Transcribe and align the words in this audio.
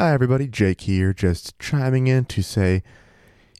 Hi, 0.00 0.14
everybody. 0.14 0.48
Jake 0.48 0.80
here, 0.80 1.12
just 1.12 1.58
chiming 1.58 2.06
in 2.06 2.24
to 2.24 2.42
say, 2.42 2.82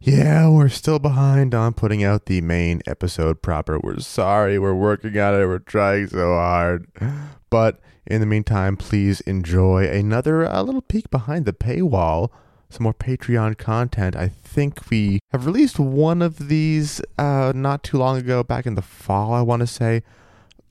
yeah, 0.01 0.49
we're 0.49 0.71
still 0.71 0.99
behind 0.99 1.55
on 1.55 1.75
putting 1.75 2.03
out 2.03 2.25
the 2.25 2.41
main 2.41 2.81
episode 2.87 3.43
proper. 3.43 3.79
We're 3.79 3.99
sorry. 3.99 4.59
We're 4.59 4.73
working 4.73 5.19
on 5.19 5.35
it. 5.35 5.45
We're 5.45 5.59
trying 5.59 6.07
so 6.07 6.33
hard. 6.33 6.87
But 7.51 7.79
in 8.07 8.21
the 8.21 8.27
meantime, 8.27 8.79
please 8.79 9.21
enjoy 9.21 9.87
another 9.91 10.45
a 10.45 10.63
little 10.63 10.81
peek 10.81 11.11
behind 11.11 11.45
the 11.45 11.53
paywall. 11.53 12.31
Some 12.71 12.85
more 12.85 12.95
Patreon 12.95 13.59
content. 13.59 14.17
I 14.17 14.29
think 14.29 14.89
we 14.89 15.21
have 15.33 15.45
released 15.45 15.79
one 15.79 16.23
of 16.23 16.49
these 16.49 17.03
uh, 17.19 17.53
not 17.55 17.83
too 17.83 17.99
long 17.99 18.17
ago, 18.17 18.43
back 18.43 18.65
in 18.65 18.77
the 18.77 18.81
fall, 18.81 19.35
I 19.35 19.43
want 19.43 19.61
to 19.61 19.67
say, 19.67 20.05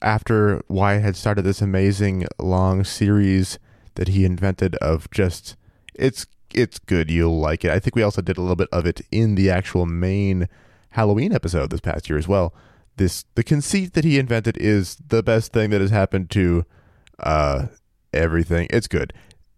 after 0.02 0.64
Wyatt 0.68 1.04
had 1.04 1.16
started 1.16 1.44
this 1.44 1.62
amazing 1.62 2.26
long 2.40 2.84
series 2.84 3.60
that 3.94 4.08
he 4.08 4.26
invented 4.26 4.74
of 4.78 5.12
just 5.12 5.56
it's 6.00 6.26
it's 6.54 6.80
good. 6.80 7.12
You'll 7.12 7.40
like 7.40 7.64
it. 7.64 7.72
I 7.72 7.80
think 7.80 7.96
we 7.96 8.04
also 8.04 8.22
did 8.22 8.38
a 8.38 8.42
little 8.42 8.56
bit 8.56 8.70
of 8.72 8.86
it 8.86 9.02
in 9.12 9.36
the 9.36 9.50
actual 9.50 9.86
main 9.86 10.48
Halloween 10.92 11.34
episode 11.34 11.70
this 11.70 11.82
past 11.82 12.10
year 12.10 12.18
as 12.18 12.28
well. 12.28 12.54
This 12.98 13.26
the 13.36 13.44
conceit 13.44 13.94
that 13.94 14.04
he 14.04 14.20
invented 14.20 14.58
is 14.58 14.98
the 15.08 15.24
best 15.24 15.54
thing 15.54 15.70
that 15.70 15.82
has 15.82 15.92
happened 15.92 16.30
to 16.32 16.66
uh, 17.20 17.68
everything. 18.14 18.68
It's 18.72 18.88
good. 18.88 19.14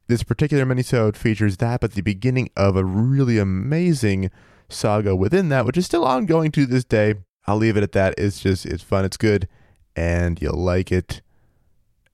This 0.07 0.23
particular 0.23 0.66
minisode 0.66 1.16
features 1.16 1.57
that, 1.57 1.80
but 1.80 1.93
the 1.93 2.02
beginning 2.02 2.49
of 2.58 2.75
a 2.75 2.83
really 2.83 3.38
amazing 3.38 4.30
saga 4.67 5.16
within 5.16 5.49
that, 5.49 5.66
which 5.66 5.77
is 5.77 5.85
still 5.85 6.05
ongoing 6.05 6.52
to 6.52 6.66
this 6.66 6.83
day. 6.83 7.16
I'll 7.47 7.58
leave 7.58 7.77
it 7.77 7.83
at 7.83 7.94
that. 7.94 8.16
It's 8.17 8.39
just 8.39 8.66
it's 8.66 8.83
fun. 8.83 9.05
It's 9.05 9.17
good, 9.17 9.47
and 9.95 10.41
you'll 10.41 10.53
like 10.58 10.91
it. 10.91 11.21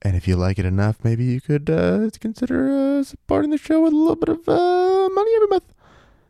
And 0.08 0.16
if 0.16 0.26
you 0.26 0.38
like 0.38 0.58
it 0.58 0.64
enough, 0.64 1.04
maybe 1.04 1.26
you 1.26 1.42
could 1.42 1.70
uh, 1.70 2.10
consider 2.22 2.70
uh, 2.70 3.04
supporting 3.04 3.52
the 3.52 3.58
show 3.58 3.82
with 3.82 3.92
a 3.92 3.96
little 3.98 4.16
bit 4.16 4.30
of 4.30 4.48
uh, 4.48 5.10
money 5.10 5.32
every 5.36 5.48
month. 5.50 5.66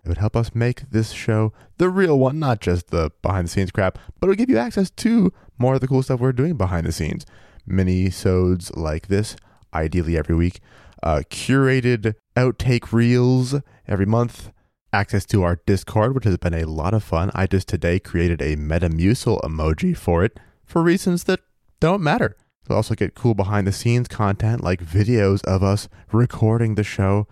It 0.04 0.08
would 0.08 0.18
help 0.18 0.36
us 0.36 0.56
make 0.56 0.90
this 0.90 1.12
show 1.12 1.54
the 1.78 1.88
real 1.88 2.18
one, 2.18 2.40
not 2.40 2.60
just 2.60 2.88
the 2.88 3.12
behind 3.22 3.46
the 3.46 3.52
scenes 3.52 3.70
crap, 3.70 4.00
but 4.20 4.26
it 4.26 4.30
would 4.30 4.40
give 4.40 4.50
you 4.50 4.58
access 4.58 4.90
to 4.90 5.32
more 5.60 5.76
of 5.76 5.82
the 5.82 5.88
cool 5.88 6.02
stuff 6.02 6.20
we're 6.20 6.32
doing 6.32 6.58
behind 6.58 6.88
the 6.88 6.92
scenes. 6.92 7.24
Mini 7.68 8.10
sodes 8.10 8.76
like 8.76 9.10
this, 9.10 9.36
ideally 9.72 10.18
every 10.18 10.34
week. 10.34 10.60
Uh, 11.04 11.22
curated 11.30 12.16
outtake 12.36 12.92
reels 12.92 13.62
every 13.88 14.08
month. 14.08 14.50
Access 14.92 15.24
to 15.28 15.44
our 15.44 15.58
Discord, 15.68 16.16
which 16.16 16.24
has 16.24 16.38
been 16.38 16.56
a 16.56 16.66
lot 16.66 16.96
of 16.96 17.04
fun. 17.04 17.30
I 17.36 17.46
just 17.46 17.68
today 17.68 18.00
created 18.00 18.42
a 18.42 18.56
Metamucil 18.56 19.40
emoji 19.42 19.96
for 19.96 20.24
it 20.24 20.40
for 20.66 20.82
reasons 20.82 21.26
that 21.26 21.42
don't 21.80 22.02
matter. 22.02 22.36
You'll 22.68 22.78
also 22.78 22.96
get 22.96 23.16
cool 23.16 23.34
behind 23.34 23.68
the 23.68 23.72
scenes 23.72 24.08
content 24.08 24.64
like 24.64 24.84
videos 24.84 25.44
of 25.46 25.64
us 25.64 25.88
recording 26.12 26.76
the 26.76 26.84
show 26.84 27.28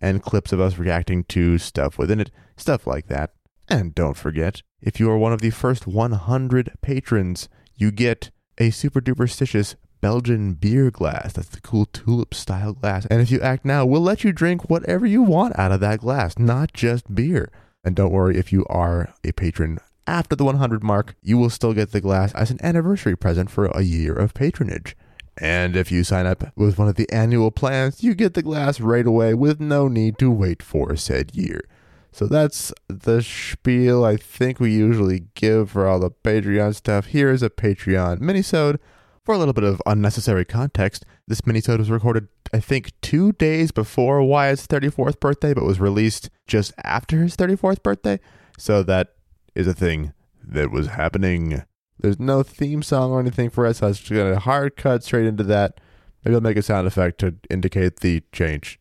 and 0.00 0.22
clips 0.22 0.52
of 0.52 0.60
us 0.60 0.78
reacting 0.78 1.24
to 1.24 1.58
stuff 1.58 1.98
within 1.98 2.20
it, 2.20 2.30
stuff 2.56 2.86
like 2.86 3.08
that. 3.08 3.32
And 3.68 3.94
don't 3.94 4.16
forget, 4.16 4.62
if 4.80 4.98
you 4.98 5.10
are 5.10 5.18
one 5.18 5.32
of 5.32 5.40
the 5.40 5.50
first 5.50 5.86
100 5.86 6.72
patrons, 6.80 7.48
you 7.76 7.90
get 7.90 8.30
a 8.56 8.70
super 8.70 9.00
duperstitious 9.00 9.74
Belgian 10.00 10.54
beer 10.54 10.90
glass. 10.90 11.32
That's 11.32 11.48
the 11.48 11.60
cool 11.60 11.86
tulip 11.86 12.32
style 12.32 12.72
glass. 12.72 13.04
And 13.06 13.20
if 13.20 13.30
you 13.30 13.40
act 13.40 13.64
now, 13.64 13.84
we'll 13.84 14.00
let 14.00 14.24
you 14.24 14.32
drink 14.32 14.70
whatever 14.70 15.06
you 15.06 15.22
want 15.22 15.58
out 15.58 15.72
of 15.72 15.80
that 15.80 16.00
glass, 16.00 16.38
not 16.38 16.72
just 16.72 17.14
beer. 17.14 17.50
And 17.84 17.94
don't 17.94 18.12
worry 18.12 18.36
if 18.36 18.52
you 18.52 18.64
are 18.66 19.12
a 19.24 19.32
patron 19.32 19.78
after 20.08 20.34
the 20.34 20.44
100 20.44 20.82
mark, 20.82 21.14
you 21.22 21.36
will 21.36 21.50
still 21.50 21.74
get 21.74 21.92
the 21.92 22.00
glass 22.00 22.32
as 22.32 22.50
an 22.50 22.58
anniversary 22.62 23.14
present 23.16 23.50
for 23.50 23.66
a 23.66 23.82
year 23.82 24.14
of 24.14 24.34
patronage. 24.34 24.96
And 25.36 25.76
if 25.76 25.92
you 25.92 26.02
sign 26.02 26.26
up 26.26 26.50
with 26.56 26.78
one 26.78 26.88
of 26.88 26.96
the 26.96 27.08
annual 27.12 27.50
plans, 27.50 28.02
you 28.02 28.14
get 28.14 28.34
the 28.34 28.42
glass 28.42 28.80
right 28.80 29.06
away 29.06 29.34
with 29.34 29.60
no 29.60 29.86
need 29.86 30.18
to 30.18 30.30
wait 30.30 30.62
for 30.62 30.96
said 30.96 31.36
year. 31.36 31.60
So 32.10 32.26
that's 32.26 32.72
the 32.88 33.22
spiel 33.22 34.04
I 34.04 34.16
think 34.16 34.58
we 34.58 34.72
usually 34.72 35.26
give 35.34 35.70
for 35.70 35.86
all 35.86 36.00
the 36.00 36.10
Patreon 36.10 36.74
stuff. 36.74 37.06
Here 37.06 37.30
is 37.30 37.42
a 37.42 37.50
Patreon 37.50 38.18
minisode. 38.18 38.78
For 39.24 39.34
a 39.34 39.38
little 39.38 39.52
bit 39.52 39.64
of 39.64 39.82
unnecessary 39.84 40.46
context, 40.46 41.04
this 41.26 41.42
minisode 41.42 41.78
was 41.78 41.90
recorded, 41.90 42.28
I 42.52 42.60
think, 42.60 42.92
two 43.02 43.32
days 43.32 43.70
before 43.70 44.22
Wyatt's 44.22 44.66
34th 44.66 45.20
birthday, 45.20 45.52
but 45.52 45.64
was 45.64 45.78
released 45.78 46.30
just 46.46 46.72
after 46.82 47.22
his 47.22 47.36
34th 47.36 47.82
birthday. 47.82 48.18
So 48.56 48.82
that 48.84 49.12
is 49.58 49.66
a 49.66 49.74
thing 49.74 50.12
that 50.42 50.70
was 50.70 50.86
happening. 50.86 51.62
There's 51.98 52.18
no 52.18 52.42
theme 52.42 52.82
song 52.82 53.10
or 53.10 53.20
anything 53.20 53.50
for 53.50 53.66
us. 53.66 53.78
So 53.78 53.86
I 53.86 53.88
was 53.90 53.98
just 53.98 54.10
going 54.12 54.32
to 54.32 54.38
hard 54.40 54.76
cut 54.76 55.02
straight 55.04 55.26
into 55.26 55.42
that. 55.44 55.80
Maybe 56.24 56.34
I'll 56.34 56.40
make 56.40 56.56
a 56.56 56.62
sound 56.62 56.86
effect 56.86 57.18
to 57.20 57.34
indicate 57.50 58.00
the 58.00 58.22
change. 58.32 58.78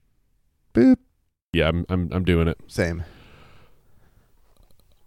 Boop. 0.74 0.98
Yeah, 1.52 1.70
I'm 1.70 1.86
I'm, 1.90 2.10
I'm 2.12 2.24
doing 2.24 2.48
it. 2.48 2.60
Same. 2.68 3.04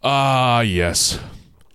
Ah, 0.03 0.60
yes. 0.60 1.19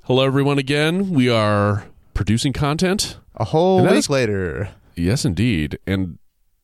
Hello, 0.03 0.23
everyone. 0.25 0.57
Again, 0.57 1.11
we 1.11 1.29
are 1.29 1.85
producing 2.13 2.53
content. 2.53 3.17
A 3.35 3.45
whole 3.45 3.79
And 3.79 3.89
week 3.89 3.99
is- 3.99 4.09
later. 4.09 4.69
Yes, 4.95 5.25
indeed. 5.25 5.77
And 5.85 6.19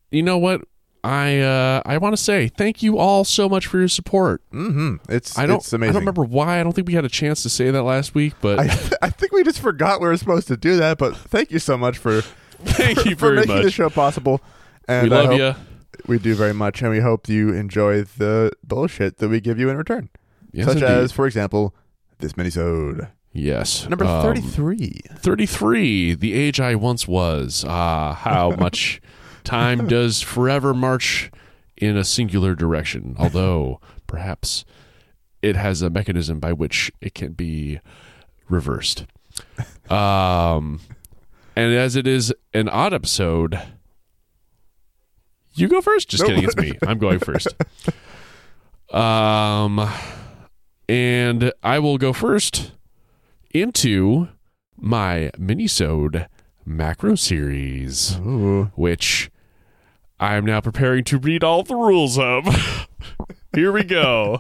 you 0.10 0.24
know 0.24 0.38
what? 0.38 0.62
I 1.04 1.40
uh, 1.40 1.82
I 1.86 1.98
want 1.98 2.16
to 2.16 2.22
say 2.22 2.48
thank 2.48 2.84
you 2.84 2.98
all 2.98 3.24
so 3.24 3.50
much 3.50 3.66
for 3.68 3.80
your 3.80 3.88
support. 3.88 4.44
Mm-hmm. 4.52 4.96
It's 5.10 5.38
I 5.38 5.46
don't 5.48 5.58
it's 5.58 5.74
amazing. 5.74 5.90
I 5.90 5.94
don't 5.94 6.02
remember 6.02 6.24
why. 6.24 6.60
I 6.60 6.64
don't 6.64 6.74
think 6.74 6.88
we 6.88 6.94
had 6.94 7.06
a 7.06 7.10
chance 7.10 7.42
to 7.44 7.50
say 7.50 7.72
that 7.72 7.84
last 7.84 8.14
week, 8.14 8.34
but 8.42 8.60
I, 8.60 8.64
I 9.02 9.10
think 9.10 9.32
we 9.32 9.44
just 9.44 9.60
forgot 9.60 10.00
we 10.00 10.08
were 10.08 10.18
supposed 10.18 10.48
to 10.50 10.58
do 10.58 10.78
that, 10.78 10.98
but 11.00 11.16
thank 11.18 11.52
you 11.52 11.60
so 11.60 11.78
much 11.78 11.98
for 11.98 12.22
thank 12.64 13.06
you 13.06 13.16
for 13.18 13.34
making 13.34 13.62
the 13.64 13.72
show 13.72 13.90
possible. 13.90 14.42
And 14.88 15.10
We 15.10 15.16
love 15.16 15.34
you. 15.34 15.56
We 16.08 16.20
do 16.20 16.36
very 16.36 16.54
much, 16.54 16.82
and 16.82 16.90
we 16.92 17.00
hope 17.00 17.28
you 17.30 17.54
enjoy 17.54 18.04
the 18.04 18.52
bullshit 18.64 19.18
that 19.18 19.30
we 19.30 19.40
give 19.40 19.60
you 19.60 19.70
in 19.70 19.78
return, 19.78 20.10
Yes, 20.52 20.66
such 20.66 20.76
indeed. 20.78 20.88
as, 20.90 21.12
for 21.12 21.28
example, 21.28 21.76
this 22.20 22.34
minisode 22.34 23.10
yes. 23.34 23.88
number 23.88 24.06
Um, 24.06 24.22
thirty-three. 24.24 25.02
33, 25.18 26.16
the 26.16 26.34
age 26.34 26.60
I 26.60 26.76
once 26.76 27.08
was. 27.08 27.66
Ah, 27.68 28.14
how 28.14 28.52
much 28.52 29.02
time 29.44 29.88
does 29.90 30.22
forever 30.22 30.74
march 30.74 31.32
in 31.78 31.98
a 31.98 32.04
singular 32.04 32.56
direction, 32.56 33.16
although 33.20 33.80
perhaps 34.08 34.66
it 35.42 35.56
has 35.56 35.82
a 35.82 35.90
mechanism 35.90 36.40
by 36.40 36.54
which 36.54 36.92
it 37.02 37.14
can 37.16 37.34
be 37.34 37.80
reversed. 38.50 39.06
Um, 39.90 40.80
and 41.54 41.74
as 41.74 41.98
it 41.98 42.08
is 42.08 42.34
an 42.54 42.70
odd 42.70 42.94
episode, 42.94 43.60
you 45.54 45.68
go 45.68 45.82
first. 45.82 46.08
Just 46.08 46.22
Nope. 46.24 46.30
kidding, 46.30 46.44
it's 46.46 46.56
me. 46.56 46.78
I'm 46.88 46.98
going 46.98 47.20
first. 47.20 47.50
Um, 48.90 49.90
and 50.88 51.52
I 51.64 51.80
will 51.80 51.98
go 51.98 52.14
first 52.14 52.72
into 53.54 54.30
my 54.78 55.32
minisode 55.38 56.28
macro 56.66 57.16
series, 57.16 58.18
Ooh. 58.20 58.72
which 58.76 59.30
I 60.22 60.36
am 60.36 60.46
now 60.46 60.62
preparing 60.62 61.04
to 61.06 61.18
read 61.18 61.44
all 61.44 61.64
the 61.64 61.76
rules 61.76 62.20
of. 62.20 62.46
Here 63.56 63.72
we 63.72 63.84
go. 63.84 64.40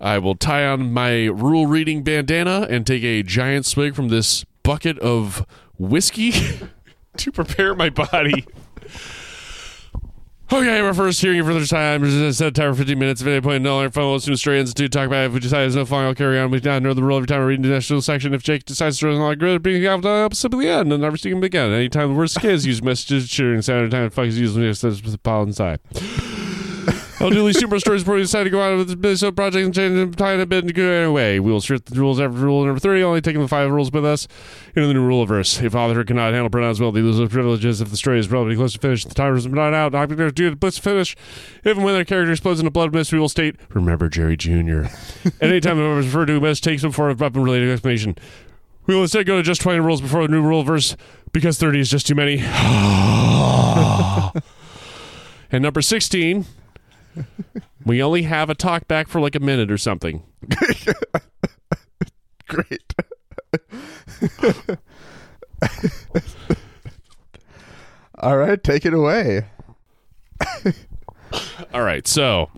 I 0.00 0.18
will 0.18 0.34
tie 0.34 0.66
on 0.66 0.92
my 0.92 1.26
rule 1.26 1.68
reading 1.68 2.02
bandana 2.02 2.66
and 2.68 2.84
take 2.84 3.04
a 3.04 3.22
giant 3.22 3.66
swig 3.66 3.94
from 3.94 4.08
this 4.08 4.44
bucket 4.64 4.98
of 4.98 5.46
whiskey 5.78 6.32
to 7.18 7.30
prepare 7.30 7.76
my 7.76 7.88
body. 7.88 8.44
Oh, 10.52 10.58
okay, 10.58 10.82
we're 10.82 10.92
first 10.92 11.20
hearing 11.20 11.38
it 11.38 11.44
for 11.44 11.54
the 11.54 11.64
time. 11.64 12.32
Set 12.32 12.48
a 12.48 12.50
timer 12.50 12.72
for 12.72 12.78
15 12.78 12.98
minutes. 12.98 13.20
If 13.20 13.26
any 13.28 13.40
point, 13.40 13.62
no 13.62 13.78
learn 13.78 13.92
phone, 13.92 14.14
listen 14.14 14.32
to 14.32 14.36
straight 14.36 14.58
institute, 14.58 14.90
talk 14.90 15.06
about 15.06 15.22
it. 15.22 15.26
If 15.26 15.32
we 15.34 15.40
decide 15.40 15.60
there's 15.60 15.76
no 15.76 15.84
fun, 15.84 16.04
I'll 16.04 16.14
carry 16.14 16.40
on. 16.40 16.50
We 16.50 16.58
not 16.58 16.82
know 16.82 16.92
the 16.92 17.04
rule 17.04 17.18
every 17.18 17.28
time 17.28 17.40
I 17.40 17.44
read 17.44 17.62
the 17.62 17.68
national 17.68 18.02
section. 18.02 18.34
If 18.34 18.42
Jake 18.42 18.64
decides 18.64 18.98
to 18.98 19.06
not 19.16 19.38
good, 19.38 19.62
being 19.62 19.86
out 19.86 20.04
up 20.04 20.34
simply 20.34 20.68
end 20.68 20.92
and 20.92 21.02
never 21.02 21.16
see 21.16 21.30
him 21.30 21.44
again. 21.44 21.70
Anytime 21.70 22.08
the 22.08 22.14
word 22.18 22.30
is 22.44 22.66
use 22.66 22.82
messages, 22.82 23.30
cheering, 23.30 23.62
sound, 23.62 23.92
time, 23.92 24.10
fuck 24.10 24.26
is 24.26 24.40
used 24.40 24.56
when 24.56 24.64
with 25.02 25.12
the 25.12 25.18
pile 25.18 25.44
inside. 25.44 25.78
I'll 27.20 27.30
do 27.30 27.44
these 27.46 27.58
super 27.58 27.78
stories 27.78 28.02
before 28.02 28.14
we 28.14 28.22
decide 28.22 28.44
to 28.44 28.50
go 28.50 28.62
out 28.62 28.72
of 28.72 29.02
this 29.02 29.20
so 29.20 29.30
project 29.30 29.64
and 29.64 29.74
change 29.74 29.98
and 29.98 30.16
tie 30.16 30.34
it 30.34 30.40
a 30.40 30.46
bit 30.46 30.64
and 30.64 30.74
go 30.74 30.88
anyway. 30.88 31.38
We 31.38 31.52
will 31.52 31.60
strip 31.60 31.84
the 31.84 32.00
rules 32.00 32.18
after 32.18 32.36
rule 32.36 32.64
number 32.64 32.80
30, 32.80 33.02
only 33.02 33.20
taking 33.20 33.42
the 33.42 33.48
five 33.48 33.70
rules 33.70 33.92
with 33.92 34.06
us 34.06 34.26
into 34.74 34.88
the 34.88 34.94
new 34.94 35.04
rule 35.04 35.26
verse. 35.26 35.60
If 35.60 35.74
author 35.74 36.02
cannot 36.02 36.32
handle 36.32 36.48
pronouns 36.48 36.80
well, 36.80 36.92
they 36.92 37.02
lose 37.02 37.18
their 37.18 37.28
privileges. 37.28 37.82
If 37.82 37.90
the 37.90 37.96
story 37.96 38.18
is 38.18 38.30
relatively 38.30 38.56
close 38.56 38.72
to 38.72 38.78
finish, 38.78 39.04
the 39.04 39.14
timer 39.14 39.36
is 39.36 39.46
not 39.46 39.74
out. 39.74 39.92
Not 39.92 40.06
going 40.08 40.18
to 40.18 40.32
do 40.32 40.48
the 40.48 40.56
blitz 40.56 40.78
finish. 40.78 41.14
If 41.62 41.76
and 41.76 41.84
when 41.84 41.92
their 41.94 42.06
character 42.06 42.32
explodes 42.32 42.60
into 42.60 42.68
a 42.68 42.70
blood 42.70 42.94
mist, 42.94 43.12
we 43.12 43.18
will 43.18 43.28
state, 43.28 43.56
Remember 43.70 44.08
Jerry 44.08 44.36
Jr. 44.36 44.50
and 44.58 44.90
anytime 45.40 45.76
the 45.76 45.82
member 45.82 46.00
is 46.00 46.06
referred 46.06 46.26
to 46.26 46.36
a 46.36 46.40
mist, 46.40 46.64
take 46.64 46.80
some 46.80 46.92
form 46.92 47.10
of 47.10 47.20
weapon 47.20 47.42
related 47.42 47.70
explanation. 47.70 48.16
We 48.86 48.94
will 48.94 49.02
instead 49.02 49.26
go 49.26 49.36
to 49.36 49.42
just 49.42 49.60
20 49.60 49.80
rules 49.80 50.00
before 50.00 50.22
the 50.22 50.28
new 50.28 50.42
rule 50.42 50.62
verse 50.62 50.96
because 51.32 51.58
30 51.58 51.80
is 51.80 51.90
just 51.90 52.06
too 52.06 52.14
many. 52.14 52.38
and 55.52 55.62
number 55.62 55.82
16, 55.82 56.46
we 57.84 58.02
only 58.02 58.22
have 58.22 58.50
a 58.50 58.54
talk 58.54 58.88
back 58.88 59.08
for 59.08 59.20
like 59.20 59.34
a 59.34 59.40
minute 59.40 59.70
or 59.70 59.78
something. 59.78 60.22
Great. 62.48 62.94
All 68.18 68.36
right, 68.36 68.62
take 68.62 68.84
it 68.84 68.92
away. 68.92 69.46
All 71.72 71.82
right, 71.82 72.06
so 72.06 72.50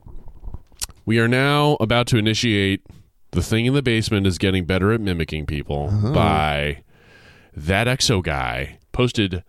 we 1.05 1.19
are 1.19 1.29
now 1.29 1.77
about 1.81 2.07
to 2.09 2.17
initiate 2.17 2.83
the 3.33 3.43
thing 3.43 3.67
in 3.67 3.75
the 3.75 3.83
basement 3.83 4.27
is 4.27 4.39
getting 4.39 4.65
better 4.65 4.93
at 4.93 5.01
mimicking 5.01 5.47
people 5.47 5.89
uh-huh. 5.89 6.13
by 6.13 6.83
that 7.55 7.87
exo 7.87 8.23
guy 8.23 8.79
posted 8.93 9.45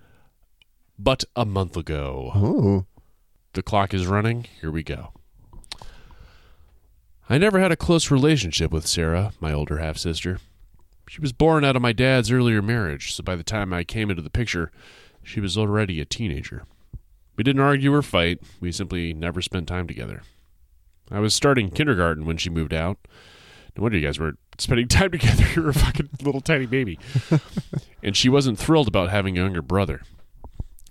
but 0.97 1.23
a 1.35 1.45
month 1.45 1.75
ago. 1.77 2.31
Ooh. 2.35 2.85
The 3.53 3.61
clock 3.61 3.94
is 3.94 4.07
running. 4.07 4.47
Here 4.61 4.71
we 4.71 4.81
go. 4.81 5.13
I 7.29 7.38
never 7.38 7.59
had 7.59 7.71
a 7.71 7.77
close 7.77 8.09
relationship 8.09 8.71
with 8.71 8.88
Sarah, 8.88 9.31
my 9.39 9.53
older 9.53 9.77
half 9.77 9.97
sister. 9.97 10.39
She 11.07 11.21
was 11.21 11.33
born 11.33 11.63
out 11.63 11.75
of 11.75 11.81
my 11.81 11.94
dad's 11.94 12.31
earlier 12.31 12.61
marriage, 12.63 13.13
so 13.13 13.23
by 13.23 13.35
the 13.35 13.44
time 13.44 13.71
I 13.71 13.83
came 13.83 14.09
into 14.09 14.23
the 14.23 14.31
picture, 14.31 14.71
she 15.21 15.39
was 15.39 15.55
already 15.57 16.01
a 16.01 16.05
teenager. 16.05 16.63
We 17.35 17.44
didn't 17.44 17.61
argue 17.61 17.94
or 17.94 18.01
fight, 18.01 18.39
we 18.59 18.71
simply 18.71 19.13
never 19.13 19.41
spent 19.41 19.67
time 19.67 19.88
together. 19.88 20.23
I 21.11 21.19
was 21.19 21.35
starting 21.35 21.69
kindergarten 21.69 22.25
when 22.25 22.38
she 22.38 22.49
moved 22.49 22.73
out. 22.73 22.97
No 23.77 23.83
wonder 23.83 23.99
you 23.99 24.06
guys 24.07 24.19
weren't 24.19 24.39
spending 24.57 24.88
time 24.89 25.11
together. 25.11 25.45
You're 25.56 25.69
a 25.69 25.73
fucking 25.73 26.09
little 26.23 26.41
tiny 26.41 26.65
baby. 26.65 26.97
and 28.03 28.17
she 28.17 28.29
wasn't 28.29 28.57
thrilled 28.57 28.88
about 28.88 29.11
having 29.11 29.38
a 29.38 29.41
younger 29.41 29.61
brother. 29.61 30.01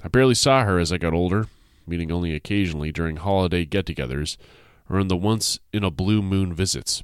I 0.04 0.08
barely 0.08 0.34
saw 0.34 0.64
her 0.64 0.78
as 0.78 0.92
I 0.92 0.98
got 0.98 1.12
older, 1.12 1.48
meeting 1.86 2.10
only 2.12 2.34
occasionally 2.34 2.92
during 2.92 3.16
holiday 3.16 3.64
get 3.64 3.86
togethers 3.86 4.36
or 4.88 4.98
in 5.00 5.08
the 5.08 5.16
once 5.16 5.58
in 5.72 5.84
a 5.84 5.90
blue 5.90 6.22
moon 6.22 6.52
visits. 6.52 7.02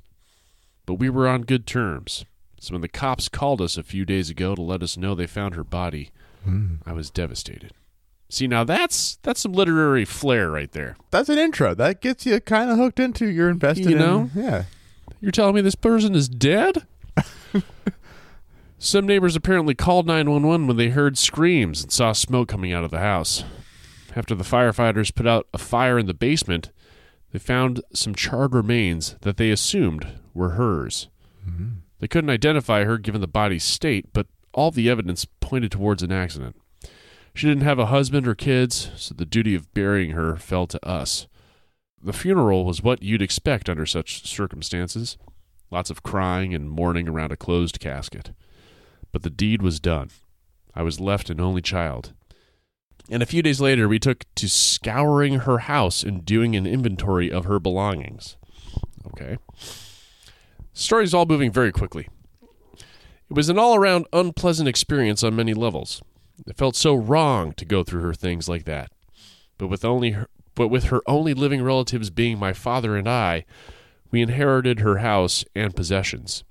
But 0.87 0.95
we 0.95 1.09
were 1.11 1.29
on 1.29 1.43
good 1.43 1.67
terms. 1.67 2.25
So 2.61 2.73
when 2.75 2.81
the 2.81 2.89
cops 2.89 3.29
called 3.29 3.61
us 3.61 3.77
a 3.77 3.83
few 3.83 4.05
days 4.05 4.31
ago 4.31 4.55
to 4.55 4.63
let 4.63 4.83
us 4.83 4.97
know 4.97 5.15
they 5.15 5.27
found 5.27 5.55
her 5.55 5.65
body, 5.65 6.11
I 6.87 6.93
was 6.93 7.11
devastated. 7.11 7.73
See 8.31 8.47
now 8.47 8.65
that's 8.65 9.17
that's 9.23 9.41
some 9.41 9.53
literary 9.53 10.05
flair 10.05 10.51
right 10.51 10.71
there. 10.73 10.97
That's 11.11 11.29
an 11.29 11.39
intro. 11.39 11.75
That 11.75 12.01
gets 12.01 12.25
you 12.27 12.41
kind 12.41 12.71
of 12.71 12.77
hooked 12.79 12.99
into 13.01 13.27
you're 13.27 13.51
invested 13.51 13.87
You 13.87 13.93
in- 13.93 13.99
know? 13.99 14.31
Yeah. 14.35 14.65
You're 15.21 15.33
telling 15.33 15.55
me 15.55 15.61
this 15.61 15.75
person 15.75 16.15
is 16.15 16.29
dead? 16.29 16.87
Some 18.81 19.07
neighbors 19.07 19.35
apparently 19.35 19.75
called 19.75 20.07
911 20.07 20.67
when 20.69 20.77
they 20.77 20.91
heard 20.91 21.19
screams 21.19 21.83
and 21.83 21.91
saw 21.91 22.13
smoke 22.13 22.49
coming 22.49 22.73
out 22.73 22.85
of 22.85 22.93
the 22.93 23.01
house. 23.01 23.43
After 24.19 24.35
the 24.35 24.43
firefighters 24.43 25.15
put 25.15 25.29
out 25.29 25.47
a 25.55 25.59
fire 25.59 25.97
in 25.97 26.07
the 26.07 26.13
basement, 26.13 26.73
they 27.31 27.39
found 27.39 27.81
some 27.93 28.17
charred 28.17 28.53
remains 28.53 29.15
that 29.21 29.37
they 29.37 29.53
assumed 29.53 30.09
were 30.35 30.51
hers. 30.51 31.07
Mm-hmm. 31.49 31.69
They 32.01 32.09
couldn't 32.09 32.29
identify 32.29 32.83
her 32.83 32.99
given 32.99 33.21
the 33.21 33.29
body's 33.29 33.63
state, 33.63 34.13
but 34.13 34.27
all 34.53 34.73
the 34.73 34.91
evidence 34.91 35.25
pointed 35.39 35.71
towards 35.71 36.03
an 36.03 36.11
accident. 36.11 36.57
She 37.33 37.47
didn't 37.47 37.63
have 37.63 37.79
a 37.79 37.87
husband 37.87 38.27
or 38.27 38.35
kids, 38.35 38.91
so 38.97 39.15
the 39.15 39.25
duty 39.25 39.55
of 39.55 39.73
burying 39.73 40.11
her 40.11 40.35
fell 40.35 40.67
to 40.67 40.85
us. 40.85 41.29
The 42.03 42.13
funeral 42.13 42.65
was 42.65 42.83
what 42.83 43.05
you'd 43.05 43.23
expect 43.23 43.69
under 43.69 43.87
such 43.87 44.27
circumstances 44.27 45.17
lots 45.71 45.91
of 45.91 46.03
crying 46.03 46.55
and 46.55 46.69
mourning 46.69 47.09
around 47.09 47.31
a 47.31 47.37
closed 47.37 47.79
casket. 47.79 48.33
But 49.13 49.23
the 49.23 49.31
deed 49.31 49.63
was 49.63 49.79
done. 49.79 50.11
I 50.75 50.83
was 50.83 50.99
left 50.99 51.31
an 51.31 51.41
only 51.41 51.63
child. 51.63 52.15
And 53.11 53.23
a 53.23 53.27
few 53.27 53.43
days 53.43 53.61
later, 53.61 53.89
we 53.89 53.99
took 53.99 54.25
to 54.35 54.49
scouring 54.49 55.41
her 55.41 55.59
house 55.59 56.03
and 56.03 56.25
doing 56.25 56.55
an 56.55 56.67
inventory 56.67 57.33
of 57.33 57.47
her 57.47 57.59
belongings. 57.59 58.37
Okay. 59.07 59.39
Story's 60.73 61.15
all 61.15 61.27
moving 61.27 61.51
very 61.51 61.73
quickly. 61.73 62.09
It 63.31 63.35
was 63.35 63.49
an 63.49 63.59
all 63.59 63.75
around 63.75 64.07
unpleasant 64.13 64.69
experience 64.69 65.23
on 65.23 65.37
many 65.37 65.55
levels. 65.55 66.03
It 66.47 66.57
felt 66.57 66.77
so 66.77 66.95
wrong 66.95 67.53
to 67.55 67.65
go 67.65 67.83
through 67.83 68.03
her 68.03 68.15
things 68.15 68.49
like 68.49 68.65
that. 68.65 68.91
But 69.59 69.69
with 69.69 69.85
only 69.85 70.13
her, 70.13 70.29
but 70.55 70.69
with 70.69 70.85
her 70.85 71.03
only 71.07 71.35
living 71.35 71.63
relatives 71.63 72.11
being 72.11 72.39
my 72.39 72.53
father 72.53 72.97
and 72.97 73.09
I, 73.09 73.45
we 74.11 74.23
inherited 74.23 74.81
her 74.81 74.99
house 74.99 75.45
and 75.55 75.75
possessions. 75.75 76.45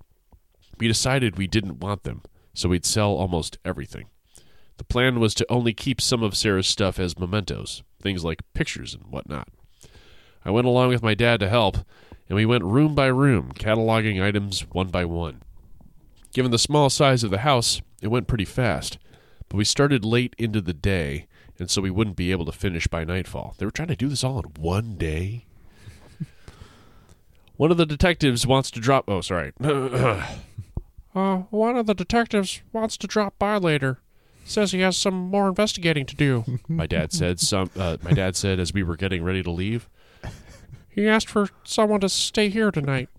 We 0.79 0.87
decided 0.87 1.37
we 1.37 1.47
didn't 1.47 1.79
want 1.79 2.03
them, 2.03 2.21
so 2.53 2.69
we'd 2.69 2.85
sell 2.85 3.11
almost 3.11 3.57
everything. 3.65 4.05
The 4.77 4.83
plan 4.83 5.19
was 5.19 5.33
to 5.35 5.51
only 5.51 5.73
keep 5.73 5.99
some 5.99 6.23
of 6.23 6.37
Sarah's 6.37 6.67
stuff 6.67 6.99
as 6.99 7.17
mementos, 7.19 7.83
things 8.01 8.23
like 8.23 8.41
pictures 8.53 8.93
and 8.93 9.05
whatnot. 9.07 9.49
I 10.45 10.51
went 10.51 10.67
along 10.67 10.89
with 10.89 11.03
my 11.03 11.13
dad 11.13 11.39
to 11.41 11.49
help, 11.49 11.77
and 12.29 12.35
we 12.35 12.45
went 12.45 12.63
room 12.63 12.95
by 12.95 13.07
room, 13.07 13.51
cataloging 13.53 14.23
items 14.23 14.61
one 14.71 14.87
by 14.87 15.05
one. 15.05 15.41
Given 16.33 16.51
the 16.51 16.59
small 16.59 16.89
size 16.89 17.23
of 17.23 17.31
the 17.31 17.39
house, 17.39 17.81
it 18.01 18.09
went 18.09 18.27
pretty 18.27 18.45
fast, 18.45 18.97
but 19.49 19.57
we 19.57 19.65
started 19.65 20.05
late 20.05 20.35
into 20.37 20.61
the 20.61 20.73
day, 20.73 21.27
and 21.57 21.69
so 21.69 21.81
we 21.81 21.89
wouldn't 21.89 22.15
be 22.15 22.31
able 22.31 22.45
to 22.45 22.51
finish 22.51 22.87
by 22.87 23.03
nightfall. 23.03 23.55
They 23.57 23.65
were 23.65 23.71
trying 23.71 23.87
to 23.89 23.95
do 23.95 24.07
this 24.07 24.23
all 24.23 24.39
in 24.39 24.45
one 24.59 24.97
day. 24.97 25.45
one 27.57 27.71
of 27.71 27.77
the 27.77 27.85
detectives 27.85 28.45
wants 28.45 28.69
to 28.71 28.79
drop. 28.79 29.05
Oh, 29.07 29.21
sorry. 29.21 29.53
uh, 29.63 30.27
one 31.13 31.75
of 31.75 31.87
the 31.87 31.95
detectives 31.95 32.61
wants 32.71 32.97
to 32.97 33.07
drop 33.07 33.39
by 33.39 33.57
later. 33.57 33.99
Says 34.47 34.71
he 34.71 34.79
has 34.79 34.95
some 34.95 35.13
more 35.13 35.49
investigating 35.49 36.05
to 36.05 36.15
do. 36.15 36.45
my 36.67 36.87
dad 36.87 37.11
said. 37.11 37.39
Some. 37.39 37.69
Uh, 37.75 37.97
my 38.01 38.11
dad 38.11 38.35
said 38.35 38.59
as 38.59 38.73
we 38.73 38.81
were 38.81 38.95
getting 38.95 39.23
ready 39.23 39.43
to 39.43 39.51
leave. 39.51 39.89
He 40.89 41.07
asked 41.07 41.29
for 41.29 41.49
someone 41.63 41.99
to 41.99 42.09
stay 42.09 42.49
here 42.49 42.71
tonight, 42.71 43.09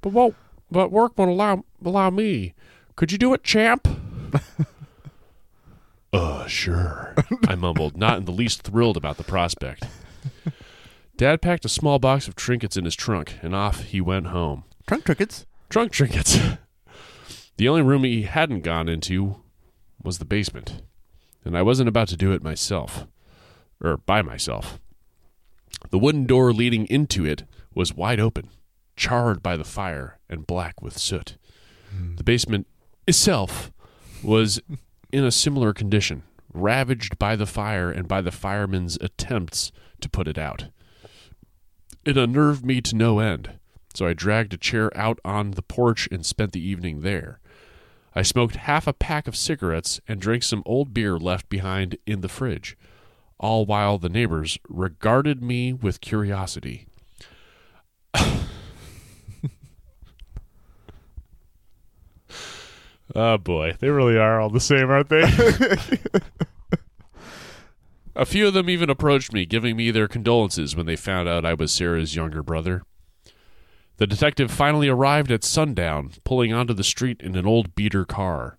but 0.00 0.08
won't. 0.10 0.34
But 0.70 0.90
work 0.90 1.16
won't 1.16 1.30
allow 1.30 1.64
allow 1.84 2.10
me. 2.10 2.54
Could 2.96 3.12
you 3.12 3.18
do 3.18 3.32
it, 3.34 3.44
champ? 3.44 3.86
Uh, 6.14 6.46
sure. 6.46 7.14
I 7.48 7.54
mumbled, 7.54 7.96
not 7.96 8.18
in 8.18 8.26
the 8.26 8.32
least 8.32 8.62
thrilled 8.62 8.98
about 8.98 9.16
the 9.16 9.24
prospect. 9.24 9.86
Dad 11.16 11.40
packed 11.40 11.64
a 11.64 11.70
small 11.70 11.98
box 11.98 12.28
of 12.28 12.36
trinkets 12.36 12.76
in 12.76 12.84
his 12.84 12.94
trunk, 12.94 13.36
and 13.40 13.54
off 13.54 13.84
he 13.84 14.00
went 14.00 14.26
home. 14.26 14.64
Trunk 14.86 15.04
trinkets. 15.04 15.46
Trunk 15.70 15.92
trinkets. 15.92 16.38
the 17.56 17.68
only 17.68 17.80
room 17.80 18.04
he 18.04 18.22
hadn't 18.22 18.60
gone 18.60 18.90
into 18.90 19.41
was 20.04 20.18
the 20.18 20.24
basement, 20.24 20.82
and 21.44 21.56
I 21.56 21.62
wasn't 21.62 21.88
about 21.88 22.08
to 22.08 22.16
do 22.16 22.32
it 22.32 22.42
myself, 22.42 23.06
or 23.82 23.96
by 23.98 24.22
myself. 24.22 24.78
The 25.90 25.98
wooden 25.98 26.26
door 26.26 26.52
leading 26.52 26.86
into 26.86 27.24
it 27.24 27.44
was 27.74 27.94
wide 27.94 28.20
open, 28.20 28.48
charred 28.96 29.42
by 29.42 29.56
the 29.56 29.64
fire 29.64 30.18
and 30.28 30.46
black 30.46 30.80
with 30.82 30.98
soot. 30.98 31.36
Hmm. 31.90 32.16
The 32.16 32.24
basement 32.24 32.66
itself 33.06 33.72
was 34.22 34.60
in 35.12 35.24
a 35.24 35.30
similar 35.30 35.72
condition, 35.72 36.22
ravaged 36.52 37.18
by 37.18 37.36
the 37.36 37.46
fire 37.46 37.90
and 37.90 38.06
by 38.06 38.20
the 38.20 38.30
firemen's 38.30 38.96
attempts 39.00 39.72
to 40.00 40.08
put 40.08 40.28
it 40.28 40.38
out. 40.38 40.66
It 42.04 42.16
unnerved 42.16 42.64
me 42.64 42.80
to 42.80 42.96
no 42.96 43.18
end, 43.18 43.58
so 43.94 44.06
I 44.06 44.12
dragged 44.12 44.54
a 44.54 44.58
chair 44.58 44.96
out 44.96 45.18
on 45.24 45.52
the 45.52 45.62
porch 45.62 46.08
and 46.10 46.24
spent 46.24 46.52
the 46.52 46.66
evening 46.66 47.02
there. 47.02 47.40
I 48.14 48.22
smoked 48.22 48.56
half 48.56 48.86
a 48.86 48.92
pack 48.92 49.26
of 49.26 49.36
cigarettes 49.36 50.00
and 50.06 50.20
drank 50.20 50.42
some 50.42 50.62
old 50.66 50.92
beer 50.92 51.16
left 51.18 51.48
behind 51.48 51.96
in 52.06 52.20
the 52.20 52.28
fridge, 52.28 52.76
all 53.38 53.64
while 53.64 53.98
the 53.98 54.10
neighbors 54.10 54.58
regarded 54.68 55.42
me 55.42 55.72
with 55.72 56.00
curiosity. 56.00 56.86
oh 63.14 63.38
boy, 63.38 63.76
they 63.80 63.88
really 63.88 64.18
are 64.18 64.40
all 64.40 64.50
the 64.50 64.60
same, 64.60 64.90
aren't 64.90 65.08
they? 65.08 65.22
A 68.14 68.26
few 68.26 68.46
of 68.46 68.52
them 68.52 68.68
even 68.68 68.90
approached 68.90 69.32
me, 69.32 69.46
giving 69.46 69.74
me 69.74 69.90
their 69.90 70.06
condolences 70.06 70.76
when 70.76 70.84
they 70.84 70.96
found 70.96 71.30
out 71.30 71.46
I 71.46 71.54
was 71.54 71.72
Sarah's 71.72 72.14
younger 72.14 72.42
brother. 72.42 72.82
The 73.98 74.06
detective 74.06 74.50
finally 74.50 74.88
arrived 74.88 75.30
at 75.30 75.44
sundown, 75.44 76.12
pulling 76.24 76.52
onto 76.52 76.74
the 76.74 76.84
street 76.84 77.20
in 77.20 77.36
an 77.36 77.46
old 77.46 77.74
beater 77.74 78.04
car. 78.04 78.58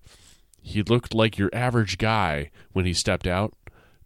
He 0.62 0.82
looked 0.82 1.12
like 1.14 1.36
your 1.36 1.50
average 1.52 1.98
guy 1.98 2.50
when 2.72 2.86
he 2.86 2.94
stepped 2.94 3.26
out, 3.26 3.52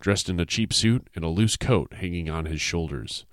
dressed 0.01 0.29
in 0.29 0.41
a 0.41 0.47
cheap 0.47 0.73
suit 0.73 1.09
and 1.15 1.25
a 1.25 1.29
loose 1.29 1.57
coat 1.57 1.95
hanging 1.95 2.29
on 2.29 2.47
his 2.47 2.61
shoulders. 2.61 3.25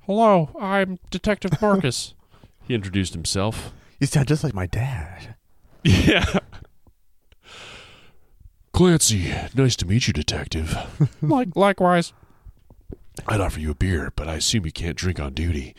Hello, 0.00 0.50
I'm 0.60 0.98
Detective 1.10 1.60
Marcus, 1.60 2.14
he 2.66 2.74
introduced 2.74 3.14
himself. 3.14 3.72
You 3.98 4.06
sound 4.06 4.28
just 4.28 4.44
like 4.44 4.54
my 4.54 4.66
dad. 4.66 5.36
Yeah. 5.84 6.38
Clancy, 8.72 9.32
nice 9.54 9.76
to 9.76 9.86
meet 9.86 10.06
you, 10.06 10.12
Detective. 10.12 10.76
like 11.22 11.54
likewise. 11.54 12.12
I'd 13.28 13.40
offer 13.40 13.60
you 13.60 13.70
a 13.70 13.74
beer, 13.74 14.12
but 14.16 14.28
I 14.28 14.36
assume 14.36 14.64
you 14.64 14.72
can't 14.72 14.96
drink 14.96 15.20
on 15.20 15.34
duty. 15.34 15.74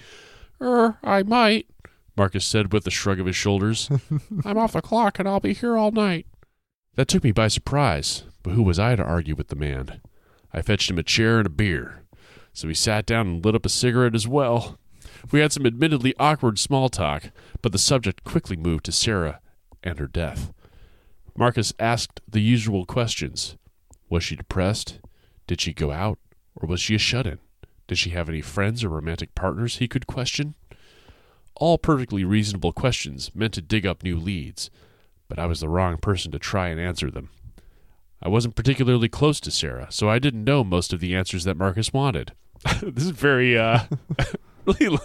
Er, 0.64 0.98
I 1.04 1.24
might, 1.24 1.68
Marcus 2.16 2.46
said 2.46 2.72
with 2.72 2.88
a 2.88 2.92
shrug 2.92 3.20
of 3.20 3.26
his 3.26 3.36
shoulders. 3.36 3.90
I'm 4.46 4.58
off 4.58 4.74
the 4.74 4.82
clock 4.82 5.20
and 5.20 5.28
I'll 5.28 5.40
be 5.40 5.54
here 5.54 5.78
all 5.78 5.92
night. 5.92 6.26
That 6.96 7.08
took 7.08 7.24
me 7.24 7.32
by 7.32 7.48
surprise, 7.48 8.24
but 8.44 8.54
who 8.54 8.64
was 8.64 8.80
I 8.80 8.96
to 8.96 9.04
argue 9.04 9.36
with 9.36 9.48
the 9.48 9.56
man? 9.56 10.02
I 10.54 10.62
fetched 10.62 10.90
him 10.90 11.00
a 11.00 11.04
chair 11.04 11.40
and 11.40 11.48
a 11.48 11.50
beer, 11.50 12.04
so 12.54 12.68
he 12.68 12.76
sat 12.76 13.06
down 13.06 13.28
and 13.28 13.46
lit 13.46 13.56
up 13.56 13.66
a 13.66 13.70
cigarette 13.70 14.16
as 14.16 14.28
well. 14.28 14.78
We 15.32 15.40
had 15.40 15.52
some 15.52 15.66
admittedly 15.66 16.14
awkward 16.20 16.60
small 16.60 16.88
talk, 16.88 17.32
but 17.62 17.72
the 17.72 17.78
subject 17.78 18.24
quickly 18.24 18.56
moved 18.56 18.86
to 18.86 18.92
Sarah 18.92 19.40
and 19.84 19.98
her 19.98 20.08
death. 20.08 20.54
Marcus 21.36 21.74
asked 21.80 22.22
the 22.30 22.42
usual 22.42 22.86
questions. 22.86 23.58
Was 24.10 24.24
she 24.24 24.36
depressed? 24.36 25.00
Did 25.48 25.60
she 25.60 25.74
go 25.74 25.92
out? 25.92 26.20
Or 26.56 26.68
was 26.68 26.80
she 26.80 26.94
a 26.94 27.00
shut 27.00 27.26
in? 27.26 27.40
Did 27.94 28.00
she 28.00 28.10
have 28.10 28.28
any 28.28 28.42
friends 28.42 28.84
or 28.84 28.90
romantic 28.90 29.36
partners 29.36 29.78
he 29.78 29.88
could 29.88 30.08
question? 30.08 30.56
All 31.54 31.78
perfectly 31.78 32.24
reasonable 32.24 32.74
questions 32.74 33.30
meant 33.36 33.54
to 33.54 33.62
dig 33.62 33.86
up 33.86 34.02
new 34.02 34.18
leads, 34.18 34.72
but 35.30 35.38
I 35.38 35.46
was 35.46 35.60
the 35.60 35.70
wrong 35.70 35.98
person 35.98 36.32
to 36.32 36.40
try 36.40 36.70
and 36.70 36.80
answer 36.82 37.12
them. 37.12 37.30
I 38.20 38.30
wasn't 38.30 38.56
particularly 38.56 39.10
close 39.10 39.40
to 39.42 39.52
Sarah, 39.52 39.86
so 39.92 40.10
I 40.10 40.18
didn't 40.18 40.44
know 40.44 40.64
most 40.64 40.92
of 40.92 41.02
the 41.02 41.14
answers 41.14 41.44
that 41.44 41.56
Marcus 41.56 41.94
wanted. 41.94 42.32
this 42.82 43.04
is 43.04 43.12
very, 43.12 43.56
uh, 43.56 43.82
really, 44.66 44.98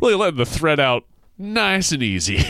really 0.00 0.14
letting 0.14 0.38
the 0.38 0.46
thread 0.46 0.78
out 0.78 1.02
nice 1.36 1.90
and 1.90 2.00
easy. 2.00 2.44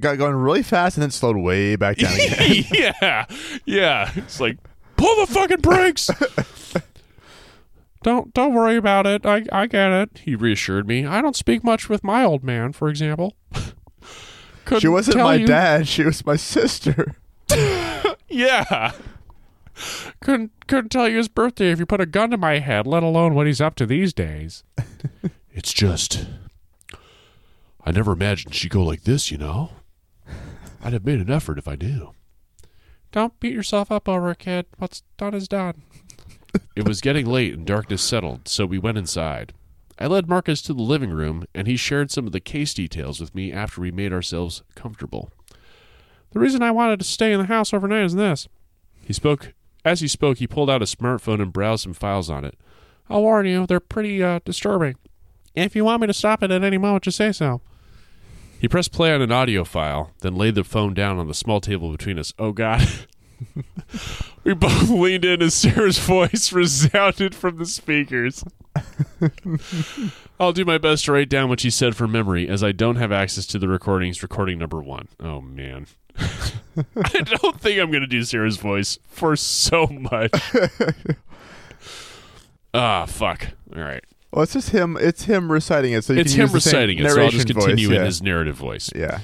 Got 0.00 0.16
going 0.16 0.34
really 0.34 0.62
fast 0.62 0.96
and 0.96 1.02
then 1.02 1.10
slowed 1.10 1.36
way 1.36 1.76
back 1.76 1.98
down 1.98 2.14
again. 2.18 2.64
yeah, 2.72 3.26
yeah. 3.66 4.10
It's 4.16 4.40
like 4.40 4.56
pull 4.96 5.14
the 5.26 5.30
fucking 5.30 5.60
brakes. 5.60 6.08
Don't 8.02 8.32
don't 8.34 8.54
worry 8.54 8.76
about 8.76 9.06
it. 9.06 9.24
I 9.26 9.44
I 9.52 9.66
get 9.66 9.90
it. 9.92 10.18
He 10.24 10.34
reassured 10.34 10.86
me. 10.86 11.06
I 11.06 11.20
don't 11.22 11.36
speak 11.36 11.62
much 11.64 11.88
with 11.88 12.02
my 12.04 12.24
old 12.24 12.42
man, 12.44 12.72
for 12.72 12.88
example. 12.88 13.34
She 14.78 14.88
wasn't 14.88 15.18
my 15.18 15.34
you- 15.34 15.46
dad. 15.46 15.86
She 15.88 16.04
was 16.04 16.24
my 16.24 16.36
sister. 16.36 17.16
Yeah. 18.28 18.92
Couldn't 20.20 20.52
couldn't 20.66 20.90
tell 20.90 21.08
you 21.08 21.16
his 21.18 21.28
birthday 21.28 21.70
if 21.70 21.78
you 21.78 21.84
put 21.84 22.00
a 22.00 22.06
gun 22.06 22.30
to 22.30 22.36
my 22.38 22.60
head, 22.60 22.86
let 22.86 23.02
alone 23.02 23.34
what 23.34 23.46
he's 23.46 23.60
up 23.60 23.74
to 23.74 23.86
these 23.86 24.14
days. 24.14 24.62
it's 25.52 25.72
just 25.72 26.26
I 27.84 27.90
never 27.90 28.12
imagined 28.12 28.54
she'd 28.54 28.70
go 28.70 28.82
like 28.82 29.02
this, 29.02 29.30
you 29.30 29.36
know. 29.36 29.70
I'd 30.82 30.92
have 30.94 31.04
made 31.04 31.20
an 31.20 31.30
effort 31.30 31.58
if 31.58 31.68
I 31.68 31.74
knew. 31.74 32.12
Don't 33.10 33.38
beat 33.40 33.52
yourself 33.52 33.90
up 33.92 34.08
over 34.08 34.30
it, 34.30 34.38
kid. 34.38 34.66
What's 34.78 35.02
done 35.18 35.34
is 35.34 35.48
done. 35.48 35.82
It 36.76 36.86
was 36.86 37.00
getting 37.00 37.26
late 37.26 37.54
and 37.54 37.66
darkness 37.66 38.02
settled, 38.02 38.48
so 38.48 38.66
we 38.66 38.78
went 38.78 38.98
inside. 38.98 39.52
I 39.98 40.06
led 40.06 40.28
Marcus 40.28 40.62
to 40.62 40.74
the 40.74 40.82
living 40.82 41.10
room, 41.10 41.44
and 41.54 41.66
he 41.66 41.76
shared 41.76 42.10
some 42.10 42.26
of 42.26 42.32
the 42.32 42.40
case 42.40 42.74
details 42.74 43.20
with 43.20 43.34
me 43.34 43.52
after 43.52 43.80
we 43.80 43.90
made 43.90 44.12
ourselves 44.12 44.62
comfortable. 44.74 45.30
The 46.32 46.40
reason 46.40 46.62
I 46.62 46.70
wanted 46.70 46.98
to 47.00 47.04
stay 47.04 47.32
in 47.32 47.40
the 47.40 47.46
house 47.46 47.72
overnight 47.72 48.04
is 48.04 48.14
this. 48.14 48.48
He 49.02 49.12
spoke. 49.12 49.52
As 49.84 50.00
he 50.00 50.08
spoke, 50.08 50.38
he 50.38 50.46
pulled 50.46 50.70
out 50.70 50.82
a 50.82 50.86
smartphone 50.86 51.42
and 51.42 51.52
browsed 51.52 51.82
some 51.82 51.92
files 51.92 52.30
on 52.30 52.44
it. 52.44 52.58
I'll 53.10 53.22
warn 53.22 53.46
you, 53.46 53.66
they're 53.66 53.80
pretty 53.80 54.22
uh, 54.22 54.40
disturbing. 54.44 54.96
If 55.54 55.76
you 55.76 55.84
want 55.84 56.00
me 56.00 56.06
to 56.06 56.14
stop 56.14 56.42
it 56.42 56.50
at 56.50 56.64
any 56.64 56.78
moment, 56.78 57.04
just 57.04 57.18
say 57.18 57.32
so. 57.32 57.60
He 58.58 58.68
pressed 58.68 58.92
play 58.92 59.12
on 59.12 59.20
an 59.20 59.32
audio 59.32 59.64
file, 59.64 60.12
then 60.20 60.36
laid 60.36 60.54
the 60.54 60.64
phone 60.64 60.94
down 60.94 61.18
on 61.18 61.28
the 61.28 61.34
small 61.34 61.60
table 61.60 61.90
between 61.90 62.18
us. 62.18 62.32
Oh, 62.38 62.52
God. 62.52 62.86
we 64.44 64.54
both 64.54 64.88
leaned 64.90 65.24
in 65.24 65.42
as 65.42 65.54
Sarah's 65.54 65.98
voice 65.98 66.52
resounded 66.52 67.34
from 67.34 67.58
the 67.58 67.66
speakers. 67.66 68.44
I'll 70.40 70.52
do 70.52 70.64
my 70.64 70.78
best 70.78 71.04
to 71.06 71.12
write 71.12 71.28
down 71.28 71.48
what 71.48 71.60
she 71.60 71.70
said 71.70 71.94
from 71.96 72.12
memory, 72.12 72.48
as 72.48 72.62
I 72.62 72.72
don't 72.72 72.96
have 72.96 73.12
access 73.12 73.46
to 73.46 73.58
the 73.58 73.68
recordings. 73.68 74.22
Recording 74.22 74.58
number 74.58 74.80
one. 74.80 75.08
Oh, 75.20 75.40
man. 75.40 75.86
I 76.18 77.20
don't 77.20 77.60
think 77.60 77.80
I'm 77.80 77.90
going 77.90 78.02
to 78.02 78.06
do 78.06 78.22
Sarah's 78.24 78.56
voice 78.56 78.98
for 79.06 79.36
so 79.36 79.86
much. 79.86 80.30
Ah, 82.74 83.06
fuck. 83.06 83.48
All 83.76 83.82
right. 83.82 84.04
Well, 84.32 84.42
it's 84.42 84.54
just 84.54 84.70
him. 84.70 84.96
It's 84.98 85.24
him 85.24 85.52
reciting 85.52 85.92
it. 85.92 86.04
So 86.04 86.14
you 86.14 86.20
It's 86.20 86.32
him 86.32 86.50
reciting 86.50 86.98
it, 86.98 87.10
so 87.10 87.22
I'll 87.22 87.30
just 87.30 87.46
continue 87.46 87.88
voice, 87.88 87.98
in 87.98 88.04
his 88.04 88.22
narrative 88.22 88.56
voice. 88.56 88.90
Yeah. 88.94 89.20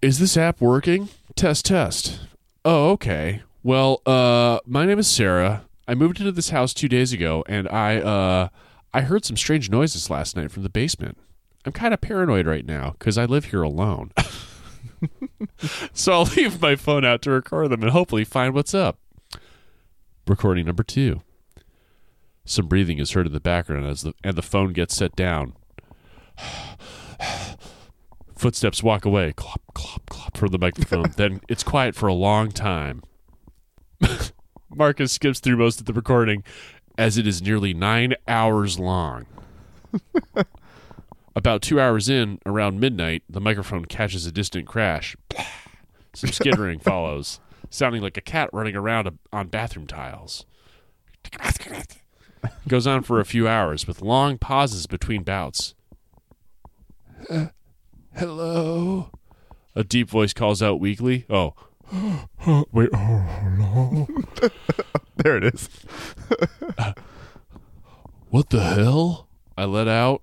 Is 0.00 0.18
this 0.18 0.36
app 0.36 0.60
working? 0.60 1.10
Test, 1.36 1.66
test. 1.66 2.20
Oh, 2.64 2.90
okay. 2.90 3.42
Well, 3.62 4.02
uh, 4.06 4.60
my 4.66 4.86
name 4.86 4.98
is 4.98 5.08
Sarah. 5.08 5.64
I 5.88 5.94
moved 5.94 6.20
into 6.20 6.32
this 6.32 6.50
house 6.50 6.72
two 6.72 6.88
days 6.88 7.12
ago, 7.12 7.44
and 7.48 7.68
I, 7.68 7.96
uh, 7.98 8.48
I 8.94 9.00
heard 9.00 9.24
some 9.24 9.36
strange 9.36 9.68
noises 9.68 10.10
last 10.10 10.36
night 10.36 10.50
from 10.50 10.62
the 10.62 10.68
basement. 10.68 11.18
I'm 11.64 11.72
kind 11.72 11.92
of 11.92 12.00
paranoid 12.00 12.46
right 12.46 12.64
now 12.64 12.94
because 12.98 13.18
I 13.18 13.24
live 13.24 13.46
here 13.46 13.62
alone. 13.62 14.12
so 15.92 16.12
I'll 16.12 16.24
leave 16.24 16.60
my 16.60 16.76
phone 16.76 17.04
out 17.04 17.22
to 17.22 17.30
record 17.30 17.70
them 17.70 17.82
and 17.82 17.90
hopefully 17.90 18.24
find 18.24 18.54
what's 18.54 18.74
up. 18.74 18.98
Recording 20.26 20.66
number 20.66 20.84
two. 20.84 21.22
Some 22.44 22.66
breathing 22.66 22.98
is 22.98 23.12
heard 23.12 23.26
in 23.26 23.32
the 23.32 23.40
background 23.40 23.86
as 23.86 24.02
the 24.02 24.14
and 24.24 24.34
the 24.36 24.42
phone 24.42 24.72
gets 24.72 24.96
set 24.96 25.14
down. 25.14 25.54
Footsteps 28.42 28.82
walk 28.82 29.04
away, 29.04 29.32
clop, 29.32 29.61
clop, 30.50 30.60
clop 30.60 30.76
from 30.76 30.86
the 30.86 31.04
microphone. 31.04 31.12
then 31.16 31.40
it's 31.48 31.62
quiet 31.62 31.94
for 31.94 32.06
a 32.06 32.14
long 32.14 32.50
time. 32.50 33.02
Marcus 34.74 35.12
skips 35.12 35.40
through 35.40 35.56
most 35.56 35.80
of 35.80 35.86
the 35.86 35.92
recording 35.92 36.42
as 36.98 37.18
it 37.18 37.26
is 37.26 37.42
nearly 37.42 37.74
nine 37.74 38.14
hours 38.28 38.78
long. 38.78 39.26
About 41.36 41.62
two 41.62 41.80
hours 41.80 42.08
in, 42.08 42.38
around 42.44 42.78
midnight, 42.78 43.22
the 43.28 43.40
microphone 43.40 43.86
catches 43.86 44.26
a 44.26 44.32
distant 44.32 44.66
crash. 44.66 45.16
Some 46.14 46.30
skittering 46.30 46.78
follows, 46.78 47.40
sounding 47.70 48.02
like 48.02 48.18
a 48.18 48.20
cat 48.20 48.50
running 48.52 48.76
around 48.76 49.06
a, 49.06 49.14
on 49.32 49.48
bathroom 49.48 49.86
tiles. 49.86 50.44
Goes 52.68 52.86
on 52.86 53.02
for 53.02 53.18
a 53.18 53.24
few 53.24 53.48
hours 53.48 53.86
with 53.86 54.02
long 54.02 54.36
pauses 54.36 54.86
between 54.86 55.22
bouts. 55.22 55.74
Hello? 58.14 59.10
A 59.74 59.84
deep 59.84 60.08
voice 60.08 60.32
calls 60.32 60.62
out 60.62 60.80
weakly. 60.80 61.24
Oh. 61.30 61.54
Wait, 62.72 62.88
oh, 62.94 62.96
hello? 62.96 64.08
There 65.16 65.36
it 65.36 65.44
is. 65.44 65.68
What 68.30 68.48
the 68.48 68.62
hell? 68.62 69.28
I 69.58 69.66
let 69.66 69.86
out. 69.88 70.22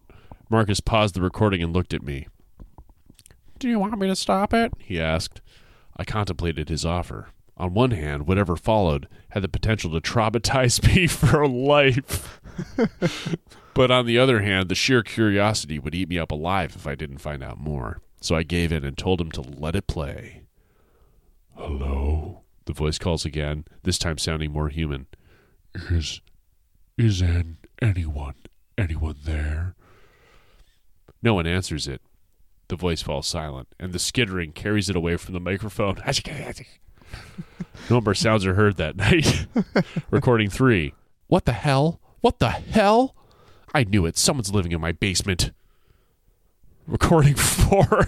Marcus 0.49 0.79
paused 0.79 1.13
the 1.13 1.21
recording 1.21 1.61
and 1.61 1.71
looked 1.71 1.93
at 1.93 2.01
me. 2.01 2.27
Do 3.59 3.69
you 3.69 3.77
want 3.77 3.99
me 3.99 4.07
to 4.07 4.15
stop 4.15 4.51
it? 4.51 4.73
He 4.79 4.99
asked. 4.99 5.41
I 5.95 6.05
contemplated 6.05 6.69
his 6.69 6.83
offer. 6.83 7.27
On 7.55 7.75
one 7.75 7.91
hand, 7.91 8.25
whatever 8.25 8.55
followed 8.55 9.07
had 9.29 9.43
the 9.43 9.47
potential 9.47 9.91
to 9.91 10.01
traumatize 10.01 10.83
me 10.95 11.05
for 11.05 11.47
life. 11.47 12.41
but 13.75 13.91
on 13.91 14.07
the 14.07 14.17
other 14.17 14.41
hand, 14.41 14.69
the 14.69 14.75
sheer 14.75 15.03
curiosity 15.03 15.77
would 15.77 15.93
eat 15.93 16.09
me 16.09 16.17
up 16.17 16.31
alive 16.31 16.75
if 16.75 16.87
I 16.87 16.95
didn't 16.95 17.19
find 17.19 17.43
out 17.43 17.59
more. 17.59 18.01
So 18.21 18.35
I 18.35 18.43
gave 18.43 18.71
in 18.71 18.83
and 18.83 18.97
told 18.97 19.21
him 19.21 19.31
to 19.31 19.41
let 19.41 19.75
it 19.75 19.87
play. 19.87 20.43
Hello? 21.55 22.41
The 22.65 22.73
voice 22.73 22.97
calls 22.97 23.25
again, 23.25 23.65
this 23.83 23.97
time 23.97 24.17
sounding 24.17 24.51
more 24.51 24.69
human. 24.69 25.07
Is 25.73 26.21
is 26.97 27.21
an 27.21 27.57
anyone 27.81 28.35
anyone 28.79 29.15
there? 29.23 29.75
No 31.21 31.33
one 31.33 31.45
answers 31.45 31.87
it. 31.87 32.01
The 32.69 32.75
voice 32.75 33.01
falls 33.01 33.27
silent, 33.27 33.67
and 33.79 33.93
the 33.93 33.99
skittering 33.99 34.51
carries 34.51 34.89
it 34.89 34.95
away 34.95 35.17
from 35.17 35.33
the 35.33 35.39
microphone. 35.39 35.97
no 37.89 37.99
more 37.99 38.13
sounds 38.13 38.45
are 38.45 38.53
heard 38.53 38.77
that 38.77 38.95
night. 38.95 39.47
Recording 40.11 40.49
three. 40.49 40.93
What 41.27 41.45
the 41.45 41.53
hell? 41.53 41.99
What 42.21 42.39
the 42.39 42.49
hell? 42.49 43.15
I 43.73 43.83
knew 43.83 44.05
it. 44.05 44.17
Someone's 44.17 44.53
living 44.53 44.71
in 44.71 44.81
my 44.81 44.91
basement. 44.91 45.51
Recording 46.89 47.35
for. 47.35 48.07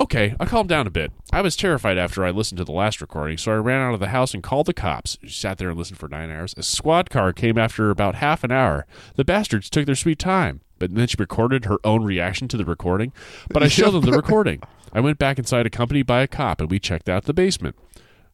Okay, 0.00 0.34
I 0.40 0.46
calmed 0.46 0.68
down 0.70 0.86
a 0.86 0.90
bit. 0.90 1.12
I 1.32 1.42
was 1.42 1.54
terrified 1.54 1.98
after 1.98 2.24
I 2.24 2.30
listened 2.30 2.56
to 2.58 2.64
the 2.64 2.72
last 2.72 3.00
recording, 3.00 3.36
so 3.36 3.52
I 3.52 3.56
ran 3.56 3.82
out 3.82 3.92
of 3.94 4.00
the 4.00 4.08
house 4.08 4.32
and 4.32 4.42
called 4.42 4.66
the 4.66 4.72
cops. 4.72 5.18
She 5.22 5.28
sat 5.28 5.58
there 5.58 5.68
and 5.68 5.78
listened 5.78 5.98
for 5.98 6.08
nine 6.08 6.30
hours. 6.30 6.54
A 6.56 6.62
squad 6.62 7.10
car 7.10 7.32
came 7.32 7.58
after 7.58 7.90
about 7.90 8.16
half 8.16 8.42
an 8.42 8.50
hour. 8.50 8.86
The 9.16 9.24
bastards 9.24 9.68
took 9.68 9.84
their 9.86 9.94
sweet 9.94 10.18
time, 10.18 10.62
but 10.78 10.94
then 10.94 11.06
she 11.06 11.16
recorded 11.18 11.66
her 11.66 11.78
own 11.84 12.02
reaction 12.02 12.48
to 12.48 12.56
the 12.56 12.64
recording. 12.64 13.12
But 13.50 13.62
I 13.62 13.68
showed 13.68 13.90
them 13.90 14.06
the 14.06 14.12
recording. 14.12 14.62
I 14.92 15.00
went 15.00 15.18
back 15.18 15.38
inside 15.38 15.66
accompanied 15.66 16.06
by 16.06 16.22
a 16.22 16.26
cop, 16.26 16.60
and 16.60 16.70
we 16.70 16.78
checked 16.78 17.08
out 17.08 17.24
the 17.24 17.34
basement. 17.34 17.76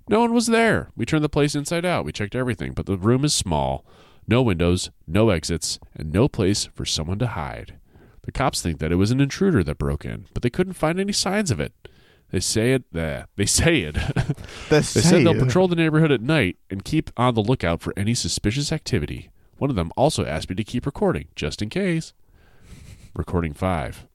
No 0.09 0.21
one 0.21 0.33
was 0.33 0.47
there. 0.47 0.91
We 0.97 1.05
turned 1.05 1.25
the 1.25 1.29
place 1.29 1.57
inside 1.57 1.85
out. 1.85 2.05
We 2.05 2.13
checked 2.13 2.37
everything, 2.37 2.73
but 2.73 2.87
the 2.87 2.97
room 2.97 3.25
is 3.25 3.35
small. 3.35 3.85
No 4.29 4.41
windows, 4.41 4.91
no 5.07 5.31
exits, 5.31 5.81
and 5.97 6.13
no 6.13 6.29
place 6.29 6.67
for 6.75 6.85
someone 6.85 7.19
to 7.19 7.27
hide. 7.27 7.79
The 8.27 8.33
cops 8.33 8.61
think 8.61 8.81
that 8.81 8.93
it 8.93 8.97
was 8.97 9.13
an 9.13 9.21
intruder 9.21 9.63
that 9.65 9.79
broke 9.79 10.05
in, 10.05 10.27
but 10.35 10.43
they 10.43 10.51
couldn't 10.51 10.73
find 10.75 10.99
any 10.99 11.13
signs 11.13 11.51
of 11.53 11.61
it. 11.61 11.73
They 12.33 12.41
say 12.41 12.73
it. 12.73 12.85
Uh, 12.95 13.27
they 13.37 13.47
say 13.47 13.83
it. 13.83 13.97
The 14.69 14.81
they 14.81 14.83
said 14.83 15.25
they'll 15.25 15.39
patrol 15.39 15.69
the 15.69 15.77
neighborhood 15.77 16.11
at 16.11 16.21
night 16.21 16.57
and 16.69 16.85
keep 16.85 17.11
on 17.17 17.35
the 17.35 17.43
lookout 17.43 17.81
for 17.81 17.95
any 17.97 18.15
suspicious 18.15 18.73
activity. 18.73 19.31
One 19.59 19.71
of 19.71 19.77
them 19.77 19.93
also 19.97 20.27
asked 20.27 20.51
me 20.51 20.57
to 20.57 20.65
keep 20.65 20.85
recording, 20.87 21.29
just 21.37 21.63
in 21.63 21.69
case. 21.69 22.13
Recording 23.15 23.55
five. 23.55 24.07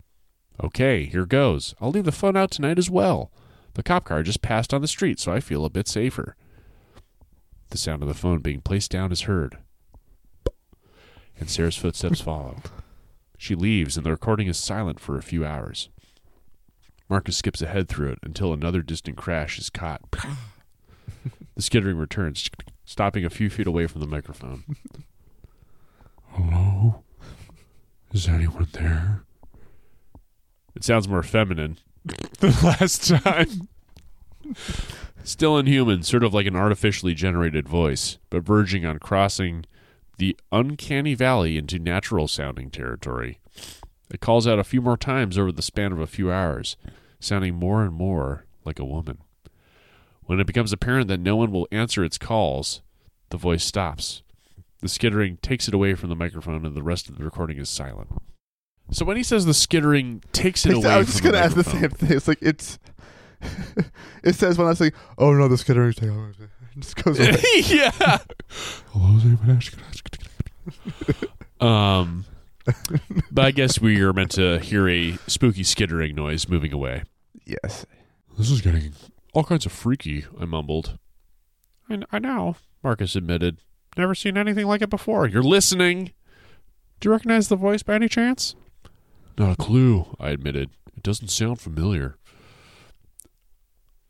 Okay, 0.61 1.05
here 1.05 1.25
goes. 1.25 1.73
I'll 1.79 1.89
leave 1.89 2.03
the 2.03 2.11
phone 2.11 2.35
out 2.35 2.51
tonight 2.51 2.77
as 2.77 2.89
well. 2.89 3.31
The 3.75 3.83
cop 3.83 4.03
car 4.03 4.23
just 4.23 4.41
passed 4.41 4.73
on 4.73 4.81
the 4.81 4.87
street, 4.89 5.21
so 5.21 5.31
I 5.31 5.39
feel 5.39 5.63
a 5.63 5.69
bit 5.69 5.87
safer. 5.87 6.35
The 7.69 7.77
sound 7.77 8.01
of 8.01 8.09
the 8.09 8.13
phone 8.13 8.39
being 8.39 8.59
placed 8.59 8.91
down 8.91 9.13
is 9.13 9.21
heard, 9.21 9.57
and 11.39 11.49
Sarah's 11.49 11.77
footsteps 11.77 12.19
follow. 12.19 12.57
She 13.41 13.55
leaves, 13.55 13.97
and 13.97 14.05
the 14.05 14.11
recording 14.11 14.45
is 14.45 14.57
silent 14.59 14.99
for 14.99 15.17
a 15.17 15.23
few 15.23 15.43
hours. 15.43 15.89
Marcus 17.09 17.35
skips 17.35 17.59
ahead 17.59 17.89
through 17.89 18.11
it 18.11 18.19
until 18.21 18.53
another 18.53 18.83
distant 18.83 19.17
crash 19.17 19.57
is 19.57 19.71
caught. 19.71 20.01
the 21.55 21.61
skittering 21.63 21.97
returns, 21.97 22.47
stopping 22.85 23.25
a 23.25 23.31
few 23.31 23.49
feet 23.49 23.65
away 23.65 23.87
from 23.87 23.99
the 23.99 24.05
microphone. 24.05 24.63
Hello? 26.33 27.01
Is 28.13 28.27
anyone 28.27 28.67
there? 28.73 29.23
It 30.75 30.83
sounds 30.83 31.07
more 31.07 31.23
feminine 31.23 31.79
than 32.41 32.53
last 32.61 33.07
time. 33.07 33.69
Still 35.23 35.57
inhuman, 35.57 36.03
sort 36.03 36.23
of 36.23 36.31
like 36.31 36.45
an 36.45 36.55
artificially 36.55 37.15
generated 37.15 37.67
voice, 37.67 38.19
but 38.29 38.43
verging 38.43 38.85
on 38.85 38.99
crossing 38.99 39.65
the 40.21 40.37
uncanny 40.51 41.15
valley 41.15 41.57
into 41.57 41.79
natural 41.79 42.27
sounding 42.27 42.69
territory. 42.69 43.39
It 44.11 44.21
calls 44.21 44.45
out 44.45 44.59
a 44.59 44.63
few 44.63 44.79
more 44.79 44.95
times 44.95 45.35
over 45.35 45.51
the 45.51 45.63
span 45.63 45.91
of 45.91 45.99
a 45.99 46.05
few 46.05 46.31
hours, 46.31 46.77
sounding 47.19 47.55
more 47.55 47.81
and 47.81 47.91
more 47.91 48.45
like 48.63 48.77
a 48.77 48.85
woman. 48.85 49.17
When 50.25 50.39
it 50.39 50.45
becomes 50.45 50.71
apparent 50.71 51.07
that 51.07 51.19
no 51.19 51.35
one 51.35 51.51
will 51.51 51.67
answer 51.71 52.03
its 52.03 52.19
calls, 52.19 52.83
the 53.31 53.37
voice 53.37 53.63
stops. 53.63 54.21
The 54.81 54.89
skittering 54.89 55.37
takes 55.37 55.67
it 55.67 55.73
away 55.73 55.95
from 55.95 56.09
the 56.09 56.15
microphone, 56.15 56.67
and 56.67 56.75
the 56.75 56.83
rest 56.83 57.09
of 57.09 57.17
the 57.17 57.23
recording 57.23 57.57
is 57.57 57.67
silent. 57.67 58.09
So 58.91 59.05
when 59.05 59.17
he 59.17 59.23
says 59.23 59.45
the 59.45 59.55
skittering 59.55 60.21
takes 60.33 60.67
it 60.67 60.73
away, 60.75 60.87
I 60.87 60.97
was 60.99 61.07
just 61.07 61.23
gonna 61.23 61.39
ask 61.39 61.55
the 61.55 61.63
same 61.63 61.89
thing. 61.89 62.15
It's 62.15 62.27
like 62.27 62.43
it's. 62.43 62.77
it 64.23 64.35
says 64.35 64.59
when 64.59 64.67
I 64.67 64.75
say, 64.75 64.91
"Oh 65.17 65.33
no, 65.33 65.47
the 65.47 65.57
skittering 65.57 65.93
thing," 66.73 66.77
it 66.77 66.81
just 66.81 66.95
goes 67.03 67.19
away. 67.19 67.37
yeah. 67.67 68.19
Hello, 68.91 69.17
is 69.17 69.25
anyone 69.25 69.49
else? 69.49 69.71
um, 71.59 72.25
but 73.31 73.45
I 73.45 73.51
guess 73.51 73.79
we 73.81 74.01
are 74.01 74.13
meant 74.13 74.31
to 74.31 74.59
hear 74.59 74.87
a 74.87 75.17
spooky 75.27 75.63
skittering 75.63 76.15
noise 76.15 76.47
moving 76.47 76.73
away. 76.73 77.03
yes. 77.45 77.85
This 78.37 78.49
is 78.49 78.61
getting 78.61 78.93
all 79.33 79.43
kinds 79.43 79.65
of 79.65 79.71
freaky. 79.71 80.25
I 80.39 80.45
mumbled. 80.45 80.97
I, 81.89 82.01
I 82.11 82.19
know. 82.19 82.55
Marcus 82.83 83.15
admitted. 83.15 83.57
Never 83.97 84.15
seen 84.15 84.37
anything 84.37 84.65
like 84.67 84.81
it 84.81 84.89
before. 84.89 85.27
You're 85.27 85.43
listening. 85.43 86.13
Do 86.99 87.09
you 87.09 87.11
recognize 87.11 87.49
the 87.49 87.55
voice 87.57 87.83
by 87.83 87.95
any 87.95 88.07
chance? 88.07 88.55
Not 89.37 89.53
a 89.53 89.55
clue. 89.55 90.15
I 90.19 90.29
admitted. 90.29 90.69
It 90.95 91.03
doesn't 91.03 91.27
sound 91.27 91.59
familiar. 91.59 92.15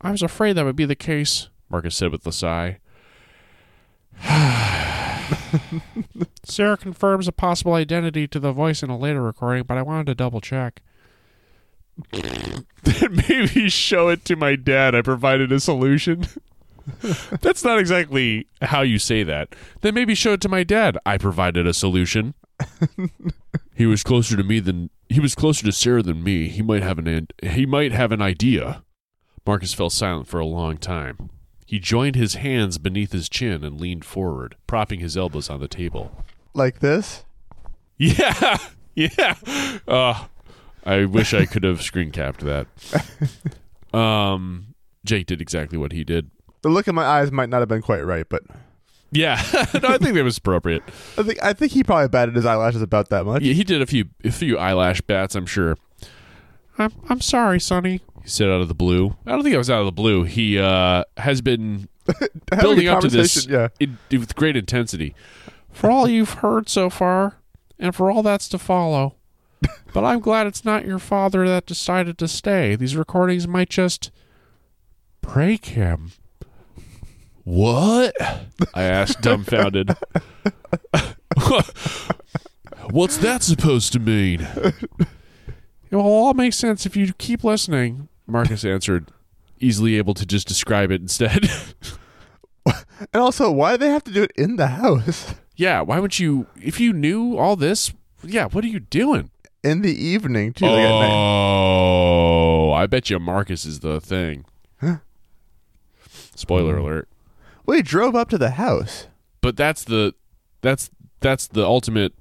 I 0.00 0.10
was 0.10 0.22
afraid 0.22 0.54
that 0.54 0.64
would 0.64 0.76
be 0.76 0.84
the 0.84 0.94
case. 0.94 1.48
Marcus 1.72 1.96
said 1.96 2.12
with 2.12 2.26
a 2.26 2.32
sigh. 2.32 2.78
Sarah 6.44 6.76
confirms 6.76 7.26
a 7.26 7.32
possible 7.32 7.72
identity 7.72 8.28
to 8.28 8.38
the 8.38 8.52
voice 8.52 8.82
in 8.82 8.90
a 8.90 8.98
later 8.98 9.22
recording, 9.22 9.64
but 9.64 9.78
I 9.78 9.82
wanted 9.82 10.06
to 10.06 10.14
double 10.14 10.42
check. 10.42 10.82
then 12.12 13.22
maybe 13.28 13.70
show 13.70 14.08
it 14.08 14.24
to 14.26 14.36
my 14.36 14.54
dad. 14.54 14.94
I 14.94 15.00
provided 15.00 15.50
a 15.50 15.60
solution. 15.60 16.26
That's 17.40 17.64
not 17.64 17.78
exactly 17.78 18.48
how 18.60 18.82
you 18.82 18.98
say 18.98 19.22
that. 19.22 19.54
Then 19.80 19.94
maybe 19.94 20.14
show 20.14 20.34
it 20.34 20.42
to 20.42 20.48
my 20.48 20.64
dad. 20.64 20.98
I 21.06 21.16
provided 21.16 21.66
a 21.66 21.72
solution. 21.72 22.34
he 23.74 23.86
was 23.86 24.02
closer 24.02 24.36
to 24.36 24.44
me 24.44 24.60
than 24.60 24.90
he 25.08 25.20
was 25.20 25.34
closer 25.34 25.64
to 25.64 25.72
Sarah 25.72 26.02
than 26.02 26.22
me. 26.22 26.48
He 26.48 26.60
might 26.60 26.82
have 26.82 26.98
an 26.98 27.28
he 27.42 27.64
might 27.66 27.92
have 27.92 28.12
an 28.12 28.20
idea. 28.20 28.84
Marcus 29.46 29.74
fell 29.74 29.90
silent 29.90 30.28
for 30.28 30.38
a 30.38 30.46
long 30.46 30.76
time. 30.76 31.30
He 31.72 31.78
joined 31.78 32.16
his 32.16 32.34
hands 32.34 32.76
beneath 32.76 33.12
his 33.12 33.30
chin 33.30 33.64
and 33.64 33.80
leaned 33.80 34.04
forward, 34.04 34.56
propping 34.66 35.00
his 35.00 35.16
elbows 35.16 35.48
on 35.48 35.58
the 35.58 35.68
table. 35.68 36.14
Like 36.52 36.80
this. 36.80 37.24
Yeah, 37.96 38.58
yeah. 38.94 39.36
Uh, 39.88 40.26
I 40.84 41.06
wish 41.06 41.32
I 41.32 41.46
could 41.46 41.64
have 41.64 41.80
screen 41.80 42.10
capped 42.10 42.40
that. 42.40 42.66
Um, 43.94 44.74
Jake 45.04 45.26
did 45.26 45.40
exactly 45.40 45.76
what 45.78 45.92
he 45.92 46.02
did. 46.04 46.30
The 46.62 46.68
look 46.68 46.88
in 46.88 46.94
my 46.94 47.04
eyes 47.04 47.30
might 47.30 47.48
not 47.50 47.60
have 47.60 47.68
been 47.68 47.82
quite 47.82 48.04
right, 48.06 48.26
but 48.26 48.42
Yeah, 49.10 49.36
no, 49.82 49.88
I 49.88 49.98
think 49.98 50.14
that 50.14 50.24
was 50.24 50.38
appropriate. 50.38 50.82
I 51.18 51.22
think 51.22 51.42
I 51.42 51.52
think 51.54 51.72
he 51.72 51.82
probably 51.84 52.08
batted 52.08 52.34
his 52.34 52.46
eyelashes 52.46 52.80
about 52.82 53.08
that 53.10 53.24
much. 53.26 53.42
Yeah, 53.42 53.52
he 53.54 53.64
did 53.64 53.80
a 53.82 53.86
few 53.86 54.06
a 54.24 54.30
few 54.30 54.56
eyelash 54.58 55.00
bats, 55.02 55.34
I'm 55.34 55.44
sure. 55.46 55.76
I'm 56.78 56.92
I'm 57.08 57.20
sorry, 57.20 57.60
Sonny. 57.60 58.00
He 58.22 58.28
said 58.28 58.48
out 58.48 58.60
of 58.60 58.68
the 58.68 58.74
blue. 58.74 59.16
I 59.26 59.30
don't 59.32 59.42
think 59.42 59.54
it 59.54 59.58
was 59.58 59.70
out 59.70 59.80
of 59.80 59.86
the 59.86 59.92
blue. 59.92 60.22
He 60.24 60.58
uh, 60.58 61.04
has 61.16 61.40
been 61.40 61.88
building 62.60 62.88
up 62.88 63.00
to 63.00 63.08
this 63.08 63.46
Yeah. 63.46 63.68
in, 63.80 63.98
with 64.10 64.34
great 64.36 64.56
intensity. 64.56 65.14
For 65.70 65.90
all 65.90 66.06
you've 66.08 66.34
heard 66.34 66.68
so 66.68 66.88
far, 66.90 67.38
and 67.78 67.94
for 67.94 68.10
all 68.10 68.22
that's 68.22 68.48
to 68.50 68.58
follow. 68.58 69.16
But 69.94 70.04
I'm 70.04 70.20
glad 70.20 70.46
it's 70.46 70.64
not 70.64 70.86
your 70.86 70.98
father 70.98 71.46
that 71.46 71.66
decided 71.66 72.16
to 72.18 72.26
stay. 72.26 72.76
These 72.76 72.96
recordings 72.96 73.46
might 73.46 73.68
just 73.68 74.10
break 75.20 75.66
him. 75.66 76.12
What? 77.44 78.14
I 78.72 78.84
asked, 78.84 79.20
dumbfounded. 79.22 79.94
What's 82.90 83.18
that 83.18 83.42
supposed 83.42 83.92
to 83.92 83.98
mean? 84.00 84.40
It 85.90 85.96
will 85.96 86.02
all 86.02 86.32
make 86.34 86.52
sense 86.54 86.86
if 86.86 86.96
you 86.96 87.12
keep 87.14 87.44
listening, 87.44 88.08
Marcus 88.32 88.64
answered, 88.64 89.10
easily 89.60 89.96
able 89.98 90.14
to 90.14 90.26
just 90.26 90.48
describe 90.48 90.90
it 90.90 91.00
instead. 91.00 91.48
And 93.12 93.20
also, 93.20 93.50
why 93.50 93.72
do 93.72 93.78
they 93.78 93.90
have 93.90 94.04
to 94.04 94.12
do 94.12 94.22
it 94.22 94.30
in 94.36 94.54
the 94.56 94.68
house 94.68 95.34
Yeah, 95.56 95.80
why 95.80 95.96
wouldn't 95.98 96.20
you? 96.20 96.46
If 96.62 96.78
you 96.78 96.92
knew 96.92 97.36
all 97.36 97.56
this, 97.56 97.92
yeah, 98.22 98.46
what 98.46 98.62
are 98.64 98.68
you 98.68 98.78
doing? 98.80 99.30
in 99.64 99.82
the 99.82 99.92
evening 99.92 100.52
too? 100.52 100.66
like 100.66 100.84
at 100.84 101.00
night? 101.00 101.12
Oh, 101.12 102.70
I 102.72 102.86
bet 102.86 103.10
you 103.10 103.18
Marcus 103.18 103.64
is 103.64 103.80
the 103.80 104.00
thing. 104.00 104.44
Huh? 104.80 104.98
Spoiler 106.36 106.76
Hmm. 106.76 106.82
alert! 106.84 107.08
Well, 107.66 107.76
he 107.76 107.82
drove 107.82 108.14
up 108.14 108.28
to 108.30 108.38
the 108.38 108.50
house. 108.52 109.08
But 109.40 109.56
that's 109.56 109.82
the 109.84 110.14
that's 110.60 110.90
that's 111.20 111.48
the 111.48 111.64
ultimate 111.64 112.12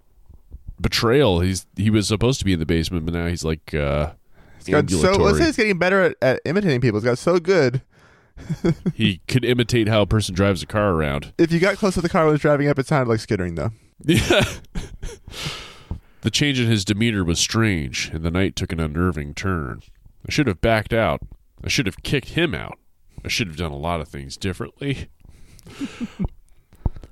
betrayal. 0.80 1.42
He's 1.42 1.68
he 1.76 1.92
was 1.92 2.08
supposed 2.08 2.40
to 2.40 2.46
be 2.46 2.54
in 2.54 2.60
the 2.60 2.66
basement, 2.66 3.06
but 3.06 3.14
now 3.14 3.28
he's 3.28 3.44
like 3.46 3.74
uh, 3.76 4.14
He's 4.66 4.74
got 4.74 4.90
so 4.90 5.14
let's 5.14 5.38
say 5.38 5.46
he's 5.46 5.58
getting 5.58 5.78
better 5.78 6.02
at, 6.02 6.16
at 6.22 6.42
imitating 6.46 6.82
people. 6.82 7.00
He's 7.00 7.06
got 7.06 7.18
so 7.18 7.40
good. 7.40 7.82
he 8.94 9.22
could 9.28 9.46
imitate 9.46 9.88
how 9.88 10.02
a 10.02 10.08
person 10.08 10.34
drives 10.34 10.64
a 10.64 10.66
car 10.66 10.92
around. 10.92 11.34
If 11.38 11.52
you 11.52 11.60
got 11.60 11.78
close 11.78 11.94
to 11.96 12.02
the 12.02 12.10
car 12.10 12.24
when 12.24 12.30
it 12.30 12.34
was 12.34 12.42
driving 12.42 12.68
up, 12.68 12.80
it 12.80 12.88
sounded 12.88 13.10
like 13.10 13.20
skittering 13.20 13.56
though. 13.56 13.72
Yeah. 14.04 14.44
the 16.22 16.32
change 16.32 16.60
in 16.60 16.68
his 16.68 16.86
demeanor 16.86 17.24
was 17.24 17.40
strange, 17.40 18.10
and 18.14 18.24
the 18.24 18.32
night 18.32 18.56
took 18.56 18.72
an 18.72 18.80
unnerving 18.80 19.34
turn. 19.34 19.82
I 20.28 20.32
should 20.32 20.48
have 20.48 20.62
backed 20.62 20.94
out. 20.94 21.22
I 21.64 21.68
should 21.68 21.86
have 21.86 22.04
kicked 22.04 22.30
him 22.30 22.56
out. 22.56 22.80
I 23.24 23.28
should 23.28 23.48
have 23.48 23.58
done 23.58 23.72
a 23.72 23.78
lot 23.78 24.02
of 24.02 24.08
things 24.08 24.38
differently. 24.38 25.10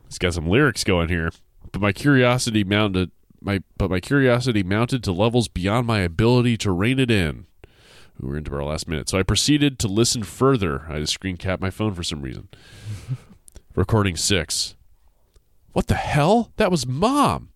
It's 0.09 0.17
got 0.17 0.33
some 0.33 0.47
lyrics 0.47 0.83
going 0.83 1.09
here, 1.09 1.29
but 1.71 1.81
my 1.81 1.91
curiosity 1.91 2.63
mounted 2.63 3.11
my 3.41 3.61
but 3.77 3.89
my 3.89 3.99
curiosity 3.99 4.63
mounted 4.63 5.03
to 5.03 5.11
levels 5.11 5.47
beyond 5.47 5.87
my 5.87 5.99
ability 5.99 6.57
to 6.57 6.71
rein 6.71 6.99
it 6.99 7.11
in. 7.11 7.45
We 8.19 8.27
were 8.29 8.37
into 8.37 8.53
our 8.53 8.63
last 8.63 8.87
minute, 8.87 9.07
so 9.09 9.17
I 9.17 9.23
proceeded 9.23 9.79
to 9.79 9.87
listen 9.87 10.23
further. 10.23 10.85
I 10.89 10.99
just 10.99 11.13
screen 11.13 11.37
capped 11.37 11.61
my 11.61 11.69
phone 11.69 11.93
for 11.93 12.03
some 12.03 12.21
reason. 12.21 12.49
Recording 13.75 14.17
six. 14.17 14.75
What 15.71 15.87
the 15.87 15.93
hell? 15.95 16.51
That 16.57 16.71
was 16.71 16.85
mom. 16.85 17.49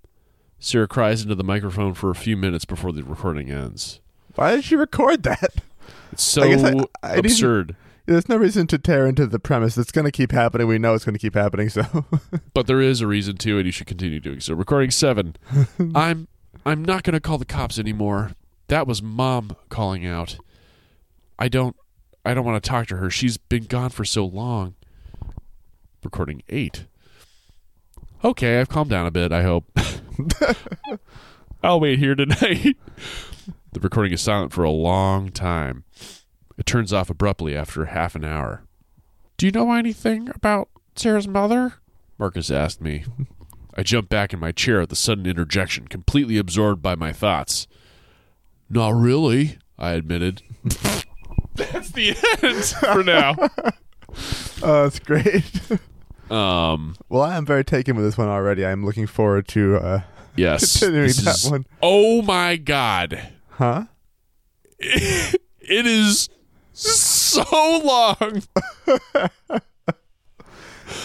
Sarah 0.60 0.88
cries 0.88 1.22
into 1.24 1.36
the 1.36 1.44
microphone 1.44 1.94
for 1.94 2.10
a 2.10 2.16
few 2.16 2.38
minutes 2.38 2.64
before 2.64 2.94
the 2.94 3.04
recording 3.04 3.52
ends. 3.52 4.00
Why 4.36 4.56
did 4.56 4.64
she 4.64 4.76
record 4.78 5.24
that? 5.24 5.56
It's 6.14 6.24
so 6.24 6.44
I 6.44 6.56
I- 7.04 7.12
I 7.12 7.16
absurd. 7.16 7.76
There's 8.06 8.28
no 8.28 8.36
reason 8.36 8.68
to 8.68 8.78
tear 8.78 9.08
into 9.08 9.26
the 9.28 9.40
premise. 9.40 9.78
It's 9.78 9.92
going 9.92 10.06
to 10.06 10.12
keep 10.12 10.32
happening. 10.34 10.68
We 10.68 10.78
know 10.78 10.94
it's 10.94 11.06
going 11.06 11.14
to 11.16 11.20
keep 11.20 11.36
happening. 11.36 11.70
So 11.70 12.06
But 12.54 12.68
there 12.68 12.82
is 12.82 13.00
a 13.02 13.08
reason 13.08 13.38
to, 13.38 13.58
and 13.58 13.66
you 13.66 13.72
should 13.72 13.88
continue 13.88 14.20
doing 14.20 14.42
so. 14.42 14.54
Recording 14.54 14.92
seven. 14.92 15.36
I'm 15.96 16.28
I'm 16.66 16.84
not 16.84 17.04
gonna 17.04 17.20
call 17.20 17.38
the 17.38 17.46
cops 17.46 17.78
anymore. 17.80 18.32
That 18.68 18.88
was 18.88 19.02
mom 19.02 19.56
calling 19.70 20.06
out. 20.06 20.38
I 21.38 21.48
don't 21.48 21.76
I 22.26 22.34
don't 22.34 22.46
want 22.46 22.62
to 22.64 22.70
talk 22.70 22.88
to 22.88 22.98
her. 22.98 23.10
She's 23.10 23.38
been 23.38 23.66
gone 23.66 23.90
for 23.90 24.06
so 24.06 24.26
long. 24.26 24.76
Recording 26.04 26.42
eight. 26.50 26.86
Okay, 28.24 28.60
I've 28.60 28.70
calmed 28.70 28.90
down 28.90 29.06
a 29.06 29.12
bit, 29.12 29.34
I 29.34 29.44
hope. 29.44 29.66
I'll 31.64 31.80
wait 31.80 32.00
here 32.00 32.16
tonight. 32.16 32.78
the 33.74 33.80
recording 33.82 34.14
is 34.14 34.22
silent 34.22 34.54
for 34.54 34.64
a 34.64 34.70
long 34.70 35.30
time. 35.30 35.84
It 36.58 36.66
turns 36.66 36.94
off 36.94 37.10
abruptly 37.10 37.56
after 37.56 37.86
half 37.86 38.16
an 38.16 38.24
hour. 38.26 38.64
Do 39.38 39.46
you 39.46 39.52
know 39.52 39.72
anything 39.74 40.30
about 40.34 40.70
Sarah's 40.96 41.28
mother? 41.28 41.76
Marcus 42.20 42.52
asked 42.52 42.80
me. 42.82 43.06
I 43.76 43.82
jumped 43.84 44.10
back 44.10 44.34
in 44.34 44.40
my 44.40 44.52
chair 44.52 44.82
at 44.82 44.90
the 44.90 44.96
sudden 44.96 45.26
interjection, 45.26 45.88
completely 45.88 46.38
absorbed 46.38 46.82
by 46.82 46.96
my 46.96 47.12
thoughts. 47.12 47.68
Not 48.70 48.94
really, 48.94 49.58
I 49.80 49.92
admitted. 49.94 50.44
That's 51.56 51.92
the 51.92 52.16
end 52.42 52.64
for 52.66 53.04
now. 53.04 53.36
oh, 54.64 54.84
that's 54.84 55.00
great. 55.00 55.44
Um, 56.32 56.96
well, 57.10 57.22
I 57.22 57.36
am 57.36 57.46
very 57.46 57.66
taken 57.66 57.96
with 57.96 58.06
this 58.06 58.18
one 58.18 58.30
already. 58.30 58.66
I'm 58.66 58.84
looking 58.84 59.06
forward 59.06 59.48
to. 59.50 59.76
uh 59.76 60.02
yes. 60.36 60.80
Continuing 60.80 61.08
this 61.08 61.18
that 61.26 61.36
is- 61.36 61.52
one. 61.52 61.66
Oh 61.82 62.22
my 62.24 62.56
god. 62.56 63.22
Huh? 63.50 63.84
It 64.80 65.86
is 65.86 66.30
so 66.74 67.44
long. 67.84 68.44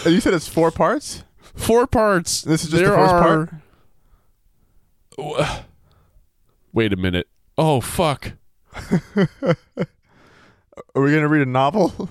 And 0.05 0.15
you 0.15 0.21
said 0.21 0.35
it's 0.35 0.49
four 0.49 0.71
parts. 0.71 1.25
Four 1.55 1.87
parts. 1.87 2.43
This 2.43 2.65
is 2.65 2.71
just 2.71 2.83
there 2.83 2.91
the 2.91 2.97
first 2.97 3.15
are, 3.15 3.47
part? 5.19 5.65
Wait 6.73 6.93
a 6.93 6.97
minute. 6.97 7.29
Oh 7.57 7.81
fuck. 7.81 8.33
Are 10.95 11.03
we 11.03 11.13
gonna 11.13 11.29
read 11.29 11.43
a 11.43 11.51
novel? 11.51 12.11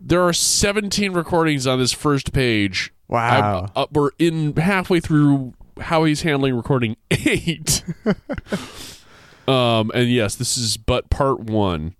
There 0.00 0.22
are 0.22 0.32
17 0.32 1.12
recordings 1.12 1.66
on 1.66 1.78
this 1.78 1.92
first 1.92 2.32
page. 2.32 2.92
Wow. 3.08 3.70
Uh, 3.74 3.86
we're 3.92 4.10
in 4.18 4.54
halfway 4.56 5.00
through 5.00 5.54
how 5.80 6.04
he's 6.04 6.22
handling 6.22 6.54
recording 6.54 6.96
eight. 7.10 7.84
um, 9.48 9.90
and 9.94 10.10
yes, 10.10 10.36
this 10.36 10.56
is 10.56 10.76
but 10.76 11.10
part 11.10 11.40
one. 11.40 11.96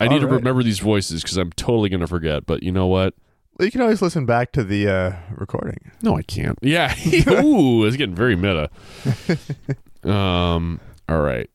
I 0.00 0.08
need 0.08 0.22
All 0.22 0.28
to 0.30 0.34
remember 0.36 0.62
these 0.62 0.78
voices 0.78 1.22
because 1.22 1.36
I'm 1.36 1.52
totally 1.52 1.88
gonna 1.88 2.06
forget. 2.06 2.46
But 2.46 2.62
you 2.62 2.72
know 2.72 2.86
what? 2.86 3.14
Well, 3.58 3.66
you 3.66 3.72
can 3.72 3.82
always 3.82 4.00
listen 4.00 4.24
back 4.24 4.52
to 4.52 4.64
the 4.64 4.88
uh, 4.88 5.12
recording. 5.36 5.90
No, 6.02 6.16
I 6.16 6.22
can't. 6.22 6.58
Yeah. 6.62 6.94
Ooh, 7.44 7.84
it's 7.84 7.96
getting 7.96 8.14
very 8.14 8.36
meta. 8.36 8.70
um. 10.10 10.80
All 11.08 11.20
right. 11.20 11.50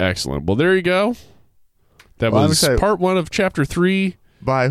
Excellent. 0.00 0.44
Well, 0.46 0.56
there 0.56 0.74
you 0.74 0.82
go. 0.82 1.14
That 2.18 2.32
Well, 2.32 2.48
was 2.48 2.68
part 2.78 2.98
one 2.98 3.16
of 3.16 3.30
chapter 3.30 3.64
three. 3.64 4.16
By 4.42 4.70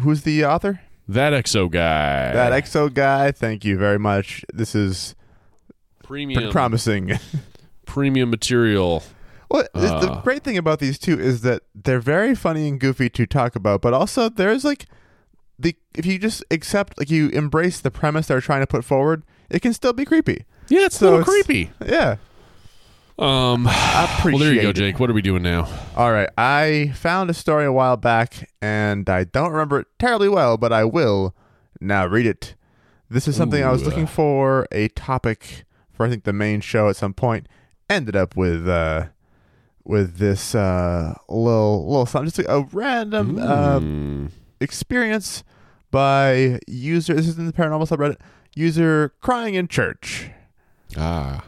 who's 0.00 0.22
the 0.22 0.44
author? 0.44 0.80
That 1.08 1.32
exo 1.32 1.70
guy. 1.70 2.32
That 2.32 2.52
EXO 2.52 2.92
guy. 2.94 3.32
Thank 3.32 3.64
you 3.64 3.76
very 3.76 3.98
much. 3.98 4.44
This 4.52 4.74
is 4.74 5.14
premium 6.02 6.38
pretty 6.42 6.52
promising. 6.52 7.18
premium 7.86 8.30
material. 8.30 9.02
Well, 9.52 9.68
the- 9.74 9.80
the 9.80 10.12
Uh. 10.12 10.20
great 10.22 10.42
thing 10.42 10.56
about 10.56 10.78
these 10.80 10.98
two 10.98 11.20
is 11.20 11.42
that 11.42 11.62
they're 11.74 12.00
very 12.00 12.34
funny 12.34 12.66
and 12.68 12.80
goofy 12.80 13.08
to 13.10 13.26
talk 13.26 13.54
about, 13.54 13.82
but 13.82 13.92
also 13.92 14.28
there's 14.28 14.64
like 14.64 14.86
the 15.58 15.76
if 15.94 16.06
you 16.06 16.18
just 16.18 16.42
accept 16.50 16.96
like 16.98 17.10
you 17.10 17.28
embrace 17.28 17.78
the 17.80 17.90
premise 17.90 18.26
they're 18.28 18.40
trying 18.40 18.62
to 18.62 18.66
put 18.66 18.84
forward, 18.84 19.22
it 19.50 19.60
can 19.60 19.72
still 19.74 19.92
be 19.92 20.04
creepy. 20.06 20.44
Yeah, 20.68 20.86
it's 20.86 20.96
So 20.96 21.20
it's- 21.20 21.28
creepy. 21.28 21.70
Yeah, 21.84 22.16
Um. 23.18 23.66
I 23.68 24.04
appreciate. 24.18 24.32
Well, 24.32 24.38
there 24.38 24.54
you 24.54 24.62
go. 24.62 24.72
Jake. 24.72 24.98
What 24.98 25.10
are 25.10 25.12
we 25.12 25.20
doing 25.22 25.42
now? 25.42 25.68
All 25.96 26.12
right, 26.12 26.30
I 26.38 26.92
found 26.94 27.28
a 27.28 27.34
story 27.34 27.66
a 27.66 27.72
while 27.72 27.98
back, 27.98 28.48
and 28.62 29.08
I 29.08 29.24
don't 29.24 29.52
remember 29.52 29.80
it 29.80 29.86
terribly 29.98 30.28
well, 30.30 30.56
but 30.56 30.72
I 30.72 30.84
will 30.84 31.34
now 31.80 32.06
read 32.06 32.26
it. 32.26 32.54
This 33.10 33.28
is 33.28 33.36
something 33.36 33.62
I 33.62 33.70
was 33.70 33.84
looking 33.84 34.06
for 34.06 34.66
a 34.72 34.88
topic 34.88 35.64
for. 35.92 36.06
I 36.06 36.08
think 36.08 36.24
the 36.24 36.32
main 36.32 36.62
show 36.62 36.88
at 36.88 36.96
some 36.96 37.12
point 37.12 37.46
ended 37.90 38.16
up 38.16 38.34
with 38.34 38.66
uh 38.66 39.08
with 39.84 40.16
this 40.18 40.54
uh 40.54 41.14
little 41.28 41.86
little 41.86 42.06
something, 42.06 42.30
just 42.30 42.38
a, 42.40 42.52
a 42.52 42.62
random 42.72 43.38
uh, 43.38 43.78
Hmm. 43.80 44.26
experience 44.60 45.44
by 45.90 46.58
user. 46.66 47.14
This 47.14 47.28
is 47.28 47.38
in 47.38 47.46
the 47.46 47.52
paranormal 47.52 47.88
subreddit. 47.88 48.16
User 48.54 49.12
crying 49.20 49.54
in 49.54 49.66
church. 49.68 50.30
ah, 50.96 51.44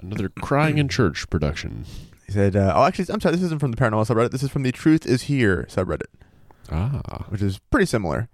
another 0.00 0.28
crying 0.28 0.78
in 0.78 0.88
church 0.88 1.28
production. 1.30 1.84
He 2.26 2.32
said, 2.32 2.54
uh, 2.56 2.72
"Oh, 2.76 2.84
actually, 2.84 3.06
I'm 3.12 3.20
sorry. 3.20 3.34
This 3.36 3.44
isn't 3.44 3.58
from 3.60 3.70
the 3.70 3.76
paranormal 3.76 4.06
subreddit. 4.06 4.30
This 4.32 4.42
is 4.42 4.50
from 4.50 4.62
the 4.64 4.72
Truth 4.72 5.06
Is 5.06 5.22
Here 5.22 5.66
subreddit." 5.70 6.10
Ah. 6.70 7.24
which 7.28 7.42
is 7.42 7.58
pretty 7.70 7.86
similar. 7.86 8.28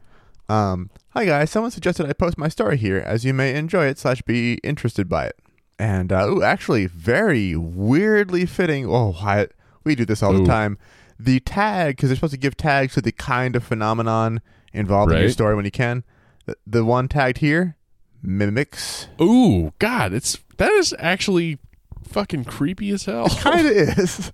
Um, 0.48 0.90
hi 1.10 1.24
guys, 1.24 1.50
someone 1.50 1.70
suggested 1.70 2.06
I 2.06 2.12
post 2.12 2.36
my 2.38 2.48
story 2.48 2.76
here, 2.76 2.98
as 2.98 3.24
you 3.24 3.32
may 3.34 3.54
enjoy 3.54 3.86
it 3.86 3.98
slash 3.98 4.22
be 4.22 4.54
interested 4.62 5.08
by 5.08 5.26
it. 5.26 5.36
And 5.78 6.12
uh, 6.12 6.26
ooh, 6.28 6.42
actually, 6.42 6.86
very 6.86 7.54
weirdly 7.56 8.46
fitting. 8.46 8.86
Oh, 8.86 9.14
Wyatt, 9.20 9.52
we 9.84 9.94
do 9.94 10.04
this 10.04 10.22
all 10.22 10.34
Ooh. 10.34 10.40
the 10.40 10.46
time. 10.46 10.78
The 11.18 11.40
tag, 11.40 11.96
because 11.96 12.08
they're 12.08 12.16
supposed 12.16 12.34
to 12.34 12.38
give 12.38 12.56
tags 12.56 12.94
to 12.94 13.00
the 13.00 13.12
kind 13.12 13.56
of 13.56 13.64
phenomenon 13.64 14.40
involved 14.72 15.12
in 15.12 15.18
your 15.18 15.30
story 15.30 15.54
when 15.54 15.64
you 15.64 15.70
can. 15.70 16.04
The, 16.44 16.56
the 16.66 16.84
one 16.84 17.08
tagged 17.08 17.38
here 17.38 17.76
mimics. 18.22 19.08
Ooh, 19.20 19.72
God, 19.78 20.12
it's 20.12 20.38
that 20.58 20.70
is 20.72 20.94
actually 20.98 21.58
fucking 22.06 22.44
creepy 22.44 22.90
as 22.90 23.04
hell. 23.04 23.26
It 23.26 23.38
kind 23.38 23.66
of 23.66 23.72
is. 23.98 24.32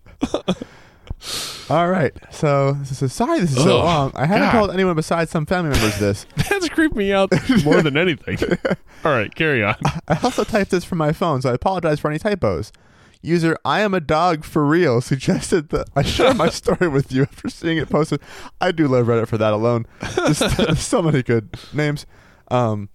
All 1.70 1.88
right, 1.88 2.12
so 2.30 2.72
this 2.72 3.00
is 3.02 3.12
sorry 3.12 3.40
this 3.40 3.50
is 3.56 3.62
so 3.62 3.78
Ugh, 3.78 3.84
long. 3.84 4.12
I 4.14 4.26
haven't 4.26 4.48
God. 4.48 4.52
told 4.52 4.70
anyone 4.72 4.96
besides 4.96 5.30
some 5.30 5.46
family 5.46 5.70
members 5.70 5.98
this. 5.98 6.26
That's 6.48 6.68
creeping 6.68 6.98
me 6.98 7.12
out 7.12 7.30
more 7.64 7.80
than 7.82 7.96
anything. 7.96 8.38
All 9.04 9.12
right, 9.12 9.32
carry 9.34 9.62
on. 9.64 9.76
I 10.08 10.18
also 10.22 10.44
typed 10.44 10.70
this 10.70 10.84
from 10.84 10.98
my 10.98 11.12
phone, 11.12 11.40
so 11.42 11.50
I 11.50 11.54
apologize 11.54 12.00
for 12.00 12.10
any 12.10 12.18
typos. 12.18 12.72
User 13.20 13.56
I 13.64 13.80
am 13.82 13.94
a 13.94 14.00
dog 14.00 14.44
for 14.44 14.64
real 14.66 15.00
suggested 15.00 15.68
that 15.68 15.88
I 15.94 16.02
share 16.02 16.34
my 16.34 16.48
story 16.50 16.88
with 16.88 17.12
you 17.12 17.22
after 17.22 17.48
seeing 17.48 17.78
it 17.78 17.88
posted. 17.88 18.20
I 18.60 18.72
do 18.72 18.88
love 18.88 19.06
Reddit 19.06 19.28
for 19.28 19.38
that 19.38 19.52
alone. 19.52 19.86
Just 20.16 20.88
so 20.88 21.02
many 21.02 21.22
good 21.22 21.54
names. 21.72 22.04
Um, 22.48 22.88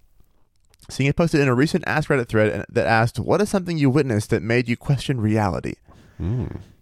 seeing 0.90 1.08
it 1.08 1.16
posted 1.16 1.40
in 1.40 1.48
a 1.48 1.54
recent 1.54 1.84
Ask 1.86 2.10
Reddit 2.10 2.28
thread 2.28 2.66
that 2.68 2.86
asked, 2.86 3.18
"What 3.18 3.40
is 3.40 3.48
something 3.48 3.78
you 3.78 3.88
witnessed 3.88 4.28
that 4.30 4.42
made 4.42 4.68
you 4.68 4.76
question 4.76 5.18
reality?" 5.18 5.74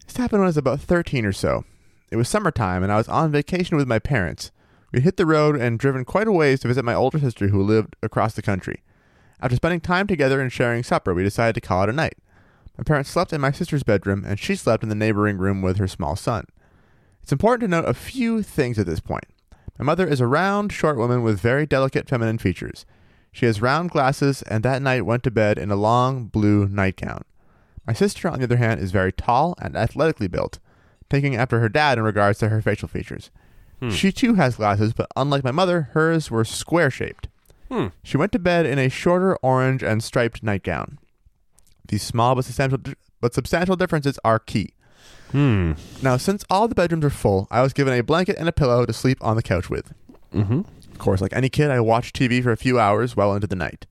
This 0.06 0.16
happened 0.16 0.40
when 0.40 0.46
I 0.46 0.48
was 0.48 0.56
about 0.56 0.80
13 0.80 1.26
or 1.26 1.32
so. 1.32 1.64
It 2.10 2.16
was 2.16 2.28
summertime, 2.28 2.82
and 2.82 2.92
I 2.92 2.96
was 2.96 3.08
on 3.08 3.32
vacation 3.32 3.76
with 3.76 3.88
my 3.88 3.98
parents. 3.98 4.52
We 4.92 5.00
hit 5.00 5.16
the 5.16 5.26
road 5.26 5.56
and 5.56 5.78
driven 5.78 6.04
quite 6.04 6.28
a 6.28 6.32
ways 6.32 6.60
to 6.60 6.68
visit 6.68 6.84
my 6.84 6.94
older 6.94 7.18
sister 7.18 7.48
who 7.48 7.62
lived 7.62 7.96
across 8.02 8.34
the 8.34 8.42
country. 8.42 8.82
After 9.40 9.56
spending 9.56 9.80
time 9.80 10.06
together 10.06 10.40
and 10.40 10.52
sharing 10.52 10.82
supper, 10.82 11.12
we 11.12 11.24
decided 11.24 11.54
to 11.54 11.60
call 11.60 11.82
it 11.82 11.90
a 11.90 11.92
night. 11.92 12.16
My 12.78 12.84
parents 12.84 13.10
slept 13.10 13.32
in 13.32 13.40
my 13.40 13.50
sister's 13.50 13.82
bedroom, 13.82 14.24
and 14.24 14.38
she 14.38 14.54
slept 14.54 14.82
in 14.82 14.88
the 14.88 14.94
neighboring 14.94 15.38
room 15.38 15.60
with 15.60 15.78
her 15.78 15.88
small 15.88 16.14
son. 16.14 16.46
It's 17.22 17.32
important 17.32 17.62
to 17.62 17.68
note 17.68 17.88
a 17.88 17.94
few 17.94 18.42
things 18.42 18.78
at 18.78 18.86
this 18.86 19.00
point. 19.00 19.24
My 19.78 19.84
mother 19.84 20.06
is 20.06 20.20
a 20.20 20.26
round, 20.26 20.72
short 20.72 20.96
woman 20.96 21.22
with 21.22 21.40
very 21.40 21.66
delicate 21.66 22.08
feminine 22.08 22.38
features. 22.38 22.86
She 23.32 23.44
has 23.46 23.60
round 23.60 23.90
glasses, 23.90 24.42
and 24.42 24.62
that 24.62 24.80
night 24.80 25.04
went 25.04 25.24
to 25.24 25.30
bed 25.30 25.58
in 25.58 25.70
a 25.70 25.76
long 25.76 26.26
blue 26.26 26.68
nightgown. 26.68 27.24
My 27.86 27.92
sister, 27.92 28.28
on 28.28 28.38
the 28.38 28.44
other 28.44 28.56
hand, 28.56 28.80
is 28.80 28.90
very 28.90 29.12
tall 29.12 29.54
and 29.60 29.76
athletically 29.76 30.28
built, 30.28 30.58
taking 31.08 31.36
after 31.36 31.60
her 31.60 31.68
dad 31.68 31.98
in 31.98 32.04
regards 32.04 32.38
to 32.40 32.48
her 32.48 32.60
facial 32.60 32.88
features. 32.88 33.30
She 33.90 34.10
too 34.10 34.34
has 34.34 34.56
glasses, 34.56 34.92
but 34.94 35.08
unlike 35.16 35.44
my 35.44 35.50
mother, 35.50 35.90
hers 35.92 36.30
were 36.30 36.44
square 36.44 36.90
shaped. 36.90 37.28
Hmm. 37.70 37.88
She 38.02 38.16
went 38.16 38.32
to 38.32 38.38
bed 38.38 38.64
in 38.64 38.78
a 38.78 38.88
shorter 38.88 39.36
orange 39.36 39.82
and 39.82 40.02
striped 40.02 40.42
nightgown. 40.42 40.98
These 41.86 42.02
small 42.02 42.34
but 42.34 42.44
substantial, 42.44 42.78
but 43.20 43.34
substantial 43.34 43.76
differences 43.76 44.18
are 44.24 44.38
key. 44.38 44.70
Hmm. 45.32 45.72
Now, 46.02 46.16
since 46.16 46.44
all 46.48 46.68
the 46.68 46.74
bedrooms 46.74 47.04
are 47.04 47.10
full, 47.10 47.48
I 47.50 47.60
was 47.62 47.72
given 47.72 47.92
a 47.92 48.02
blanket 48.02 48.36
and 48.38 48.48
a 48.48 48.52
pillow 48.52 48.86
to 48.86 48.92
sleep 48.92 49.18
on 49.20 49.36
the 49.36 49.42
couch 49.42 49.68
with. 49.68 49.92
Mm-hmm. 50.32 50.60
Of 50.90 50.98
course, 50.98 51.20
like 51.20 51.34
any 51.34 51.48
kid, 51.48 51.70
I 51.70 51.80
watched 51.80 52.16
TV 52.16 52.42
for 52.42 52.52
a 52.52 52.56
few 52.56 52.78
hours 52.78 53.16
well 53.16 53.34
into 53.34 53.46
the 53.46 53.56
night. 53.56 53.86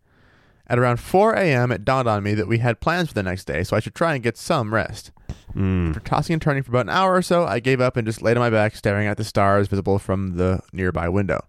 At 0.68 0.80
around 0.80 0.98
4 0.98 1.34
a.m., 1.34 1.72
it 1.72 1.86
dawned 1.86 2.08
on 2.08 2.24
me 2.24 2.34
that 2.34 2.48
we 2.48 2.58
had 2.58 2.80
plans 2.80 3.10
for 3.10 3.14
the 3.14 3.24
next 3.24 3.46
day, 3.46 3.64
so 3.64 3.76
I 3.76 3.80
should 3.80 3.96
try 3.96 4.16
and 4.16 4.24
get 4.24 4.38
some 4.38 4.74
rest. 4.74 5.12
Mm. 5.56 5.90
After 5.90 6.00
tossing 6.00 6.34
and 6.34 6.42
turning 6.42 6.64
for 6.64 6.72
about 6.72 6.88
an 6.88 6.90
hour 6.90 7.16
or 7.16 7.22
so, 7.22 7.46
I 7.46 7.60
gave 7.60 7.80
up 7.80 7.96
and 7.96 8.06
just 8.06 8.22
laid 8.22 8.36
on 8.36 8.42
my 8.42 8.50
back, 8.50 8.76
staring 8.76 9.08
at 9.08 9.18
the 9.18 9.24
stars 9.24 9.68
visible 9.68 10.00
from 10.00 10.38
the 10.38 10.62
nearby 10.74 11.08
window. 11.08 11.46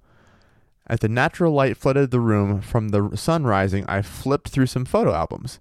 As 0.87 1.01
the 1.01 1.09
natural 1.09 1.53
light 1.53 1.77
flooded 1.77 2.11
the 2.11 2.21
room 2.21 2.61
from 2.61 2.91
the 2.91 3.17
sun 3.17 3.45
rising, 3.45 3.85
I 3.89 4.03
flipped 4.03 4.51
through 4.51 4.67
some 4.67 4.85
photo 4.85 5.13
albums. 5.13 5.61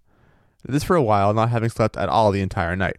Did 0.66 0.74
this 0.74 0.84
for 0.84 0.96
a 0.96 1.04
while, 1.04 1.34
not 1.34 1.50
having 1.50 1.70
slept 1.70 1.98
at 1.98 2.10
all 2.10 2.32
the 2.32 2.42
entire 2.42 2.76
night. 2.76 2.98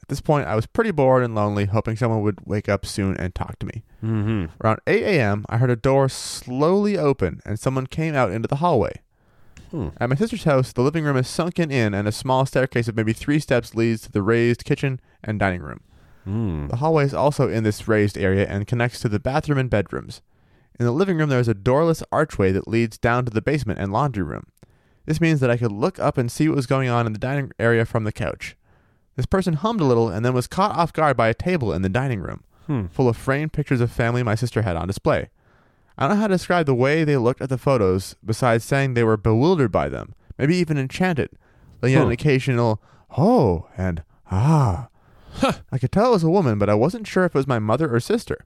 At 0.00 0.08
this 0.08 0.20
point, 0.22 0.46
I 0.46 0.54
was 0.54 0.64
pretty 0.64 0.90
bored 0.90 1.22
and 1.22 1.34
lonely, 1.34 1.66
hoping 1.66 1.96
someone 1.96 2.22
would 2.22 2.46
wake 2.46 2.68
up 2.68 2.86
soon 2.86 3.16
and 3.18 3.34
talk 3.34 3.58
to 3.58 3.66
me. 3.66 3.82
Mm-hmm. 4.02 4.46
Around 4.64 4.78
8 4.86 5.02
a.m., 5.02 5.44
I 5.50 5.58
heard 5.58 5.70
a 5.70 5.76
door 5.76 6.08
slowly 6.08 6.96
open 6.96 7.42
and 7.44 7.60
someone 7.60 7.86
came 7.86 8.14
out 8.14 8.30
into 8.30 8.48
the 8.48 8.56
hallway. 8.56 9.02
Hmm. 9.70 9.88
At 10.00 10.08
my 10.08 10.14
sister's 10.16 10.44
house, 10.44 10.72
the 10.72 10.82
living 10.82 11.04
room 11.04 11.16
is 11.16 11.28
sunken 11.28 11.70
in 11.70 11.92
and 11.94 12.08
a 12.08 12.12
small 12.12 12.46
staircase 12.46 12.88
of 12.88 12.96
maybe 12.96 13.12
three 13.12 13.38
steps 13.38 13.74
leads 13.74 14.02
to 14.02 14.12
the 14.12 14.22
raised 14.22 14.64
kitchen 14.64 15.00
and 15.22 15.38
dining 15.38 15.60
room. 15.62 15.80
Mm. 16.26 16.70
The 16.70 16.76
hallway 16.76 17.04
is 17.04 17.14
also 17.14 17.48
in 17.48 17.64
this 17.64 17.88
raised 17.88 18.18
area 18.18 18.46
and 18.48 18.66
connects 18.66 19.00
to 19.00 19.08
the 19.08 19.18
bathroom 19.18 19.58
and 19.58 19.70
bedrooms. 19.70 20.20
In 20.78 20.86
the 20.86 20.92
living 20.92 21.16
room, 21.18 21.28
there 21.28 21.40
is 21.40 21.48
a 21.48 21.54
doorless 21.54 22.02
archway 22.12 22.52
that 22.52 22.68
leads 22.68 22.98
down 22.98 23.24
to 23.24 23.30
the 23.30 23.42
basement 23.42 23.78
and 23.78 23.92
laundry 23.92 24.22
room. 24.22 24.46
This 25.06 25.20
means 25.20 25.40
that 25.40 25.50
I 25.50 25.56
could 25.56 25.72
look 25.72 25.98
up 25.98 26.18
and 26.18 26.30
see 26.30 26.48
what 26.48 26.56
was 26.56 26.66
going 26.66 26.88
on 26.88 27.06
in 27.06 27.12
the 27.14 27.18
dining 27.18 27.50
area 27.58 27.84
from 27.84 28.04
the 28.04 28.12
couch. 28.12 28.56
This 29.16 29.26
person 29.26 29.54
hummed 29.54 29.80
a 29.80 29.84
little 29.84 30.08
and 30.10 30.24
then 30.24 30.34
was 30.34 30.46
caught 30.46 30.76
off 30.76 30.92
guard 30.92 31.16
by 31.16 31.28
a 31.28 31.34
table 31.34 31.72
in 31.72 31.82
the 31.82 31.88
dining 31.88 32.20
room, 32.20 32.44
Hmm. 32.66 32.86
full 32.86 33.08
of 33.08 33.16
framed 33.16 33.52
pictures 33.54 33.80
of 33.80 33.90
family 33.90 34.22
my 34.22 34.34
sister 34.34 34.62
had 34.62 34.76
on 34.76 34.86
display. 34.86 35.30
I 35.98 36.06
don't 36.06 36.16
know 36.16 36.20
how 36.22 36.28
to 36.28 36.34
describe 36.34 36.66
the 36.66 36.74
way 36.74 37.02
they 37.04 37.16
looked 37.16 37.42
at 37.42 37.48
the 37.48 37.58
photos, 37.58 38.14
besides 38.24 38.64
saying 38.64 38.94
they 38.94 39.02
were 39.04 39.16
bewildered 39.16 39.72
by 39.72 39.88
them, 39.88 40.14
maybe 40.38 40.56
even 40.56 40.78
enchanted, 40.78 41.30
out 41.82 41.90
Huh. 41.90 42.06
an 42.06 42.10
occasional 42.12 42.80
"oh" 43.16 43.66
and 43.76 44.02
"ah." 44.30 44.88
I 45.72 45.78
could 45.78 45.92
tell 45.92 46.06
it 46.10 46.12
was 46.12 46.22
a 46.24 46.30
woman, 46.30 46.58
but 46.58 46.70
I 46.70 46.74
wasn't 46.74 47.06
sure 47.06 47.24
if 47.24 47.34
it 47.34 47.38
was 47.38 47.46
my 47.46 47.58
mother 47.58 47.92
or 47.92 48.00
sister. 48.00 48.38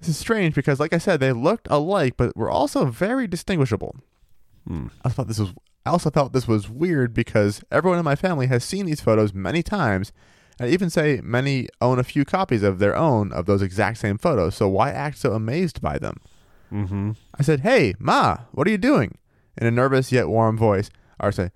This 0.00 0.08
is 0.08 0.16
strange 0.16 0.54
because, 0.54 0.80
like 0.80 0.92
I 0.92 0.98
said, 0.98 1.20
they 1.20 1.32
looked 1.32 1.68
alike, 1.70 2.14
but 2.16 2.36
were 2.36 2.50
also 2.50 2.86
very 2.86 3.26
distinguishable. 3.26 3.96
Hmm. 4.66 4.88
I 5.04 5.10
thought 5.10 5.28
this 5.28 5.38
was. 5.38 5.52
I 5.86 5.90
also 5.90 6.10
felt 6.10 6.32
this 6.32 6.48
was 6.48 6.70
weird 6.70 7.12
because 7.12 7.62
everyone 7.70 7.98
in 7.98 8.04
my 8.06 8.16
family 8.16 8.46
has 8.46 8.64
seen 8.64 8.86
these 8.86 9.02
photos 9.02 9.34
many 9.34 9.62
times, 9.62 10.12
and 10.58 10.70
even 10.70 10.88
say 10.88 11.20
many 11.22 11.68
own 11.82 11.98
a 11.98 12.04
few 12.04 12.24
copies 12.24 12.62
of 12.62 12.78
their 12.78 12.96
own 12.96 13.30
of 13.32 13.44
those 13.44 13.60
exact 13.60 13.98
same 13.98 14.16
photos. 14.16 14.54
So 14.54 14.68
why 14.68 14.90
act 14.90 15.18
so 15.18 15.32
amazed 15.32 15.82
by 15.82 15.98
them? 15.98 16.16
Mm-hmm. 16.74 17.12
I 17.38 17.42
said, 17.42 17.60
"Hey, 17.60 17.94
ma, 17.98 18.38
what 18.52 18.66
are 18.66 18.70
you 18.70 18.78
doing?" 18.78 19.18
In 19.56 19.66
a 19.66 19.70
nervous 19.70 20.10
yet 20.10 20.28
warm 20.28 20.58
voice. 20.58 20.90
Or 21.20 21.30
say, 21.30 21.50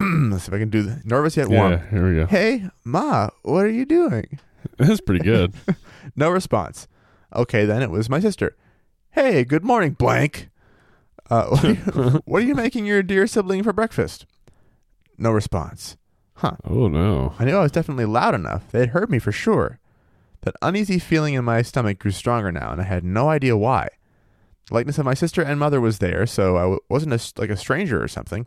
Let's 0.00 0.44
see 0.44 0.48
if 0.48 0.54
I 0.54 0.58
can 0.58 0.70
do 0.70 0.82
the 0.82 1.02
nervous 1.04 1.36
yet 1.36 1.48
warm. 1.48 1.72
Yeah, 1.72 1.90
here 1.90 2.08
we 2.08 2.14
go. 2.16 2.26
Hey, 2.26 2.68
Ma, 2.84 3.28
what 3.42 3.64
are 3.64 3.70
you 3.70 3.84
doing? 3.84 4.38
That's 4.78 5.00
pretty 5.00 5.24
good. 5.24 5.54
No 6.16 6.30
response. 6.30 6.88
Okay, 7.36 7.66
then 7.66 7.82
it 7.82 7.90
was 7.90 8.08
my 8.08 8.20
sister. 8.20 8.56
Hey, 9.10 9.44
good 9.44 9.62
morning, 9.62 9.92
blank. 9.92 10.48
Uh, 11.28 11.44
what, 11.50 11.64
are 11.64 11.70
you, 11.70 12.22
what 12.24 12.42
are 12.42 12.46
you 12.46 12.54
making 12.54 12.86
your 12.86 13.02
dear 13.02 13.26
sibling 13.26 13.62
for 13.62 13.72
breakfast? 13.72 14.24
No 15.18 15.30
response. 15.30 15.96
Huh. 16.34 16.56
oh 16.64 16.88
no. 16.88 17.34
I 17.38 17.44
knew 17.44 17.54
I 17.54 17.62
was 17.62 17.70
definitely 17.70 18.06
loud 18.06 18.34
enough. 18.34 18.72
They 18.72 18.80
had 18.80 18.88
heard 18.88 19.10
me 19.10 19.18
for 19.18 19.30
sure. 19.30 19.78
That 20.40 20.56
uneasy 20.62 20.98
feeling 20.98 21.34
in 21.34 21.44
my 21.44 21.60
stomach 21.60 21.98
grew 21.98 22.10
stronger 22.10 22.50
now, 22.50 22.72
and 22.72 22.80
I 22.80 22.84
had 22.84 23.04
no 23.04 23.28
idea 23.28 23.56
why. 23.58 23.90
Likeness 24.70 24.98
of 24.98 25.04
my 25.04 25.14
sister 25.14 25.42
and 25.42 25.58
mother 25.58 25.80
was 25.80 25.98
there, 25.98 26.26
so 26.26 26.56
I 26.56 26.62
w- 26.62 26.80
wasn't 26.88 27.12
a 27.14 27.40
like 27.40 27.50
a 27.50 27.56
stranger 27.56 28.02
or 28.02 28.08
something. 28.08 28.46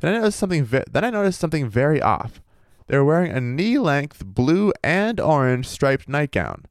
Then 0.00 0.14
I 0.14 0.18
noticed 0.18 0.38
something. 0.38 0.64
Ve- 0.64 0.84
then 0.90 1.04
I 1.04 1.10
noticed 1.10 1.40
something 1.40 1.68
very 1.68 2.00
off. 2.00 2.40
They 2.86 2.96
were 2.96 3.04
wearing 3.04 3.32
a 3.32 3.40
knee-length 3.40 4.24
blue 4.24 4.72
and 4.82 5.20
orange 5.20 5.66
striped 5.66 6.08
nightgown. 6.08 6.64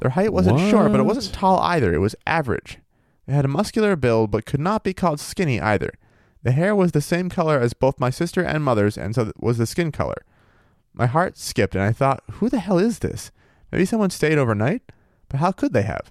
Their 0.00 0.10
height 0.10 0.32
wasn't 0.32 0.58
short, 0.70 0.92
but 0.92 1.00
it 1.00 1.04
wasn't 1.04 1.34
tall 1.34 1.58
either. 1.60 1.92
It 1.92 1.98
was 1.98 2.14
average. 2.26 2.78
They 3.26 3.32
had 3.34 3.44
a 3.44 3.48
muscular 3.48 3.96
build, 3.96 4.30
but 4.30 4.46
could 4.46 4.60
not 4.60 4.84
be 4.84 4.94
called 4.94 5.20
skinny 5.20 5.60
either. 5.60 5.92
The 6.42 6.52
hair 6.52 6.74
was 6.74 6.92
the 6.92 7.00
same 7.00 7.28
color 7.28 7.58
as 7.58 7.74
both 7.74 8.00
my 8.00 8.10
sister 8.10 8.42
and 8.42 8.62
mother's, 8.64 8.96
and 8.96 9.14
so 9.14 9.32
was 9.38 9.58
the 9.58 9.66
skin 9.66 9.92
color. 9.92 10.24
My 10.94 11.06
heart 11.06 11.36
skipped, 11.36 11.74
and 11.74 11.84
I 11.84 11.92
thought, 11.92 12.22
who 12.32 12.48
the 12.48 12.60
hell 12.60 12.78
is 12.78 13.00
this? 13.00 13.30
Maybe 13.70 13.84
someone 13.84 14.10
stayed 14.10 14.38
overnight? 14.38 14.82
But 15.28 15.40
how 15.40 15.52
could 15.52 15.72
they 15.72 15.82
have? 15.82 16.10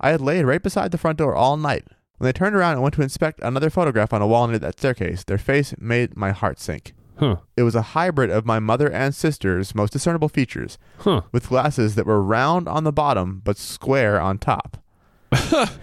I 0.00 0.10
had 0.10 0.20
laid 0.20 0.44
right 0.44 0.62
beside 0.62 0.90
the 0.90 0.98
front 0.98 1.18
door 1.18 1.34
all 1.34 1.56
night. 1.56 1.84
When 2.18 2.26
they 2.26 2.32
turned 2.32 2.56
around 2.56 2.74
and 2.74 2.82
went 2.82 2.94
to 2.96 3.02
inspect 3.02 3.40
another 3.42 3.70
photograph 3.70 4.12
on 4.12 4.22
a 4.22 4.26
wall 4.26 4.46
near 4.48 4.58
that 4.58 4.78
staircase, 4.78 5.24
their 5.24 5.38
face 5.38 5.74
made 5.78 6.16
my 6.16 6.32
heart 6.32 6.58
sink. 6.58 6.92
Huh. 7.16 7.36
It 7.56 7.62
was 7.64 7.74
a 7.74 7.82
hybrid 7.82 8.30
of 8.30 8.46
my 8.46 8.58
mother 8.58 8.90
and 8.90 9.14
sister's 9.14 9.74
most 9.74 9.92
discernible 9.92 10.28
features, 10.28 10.78
Huh. 10.98 11.22
with 11.32 11.48
glasses 11.48 11.94
that 11.96 12.06
were 12.06 12.22
round 12.22 12.68
on 12.68 12.84
the 12.84 12.92
bottom 12.92 13.40
but 13.44 13.56
square 13.56 14.20
on 14.20 14.38
top. 14.38 14.82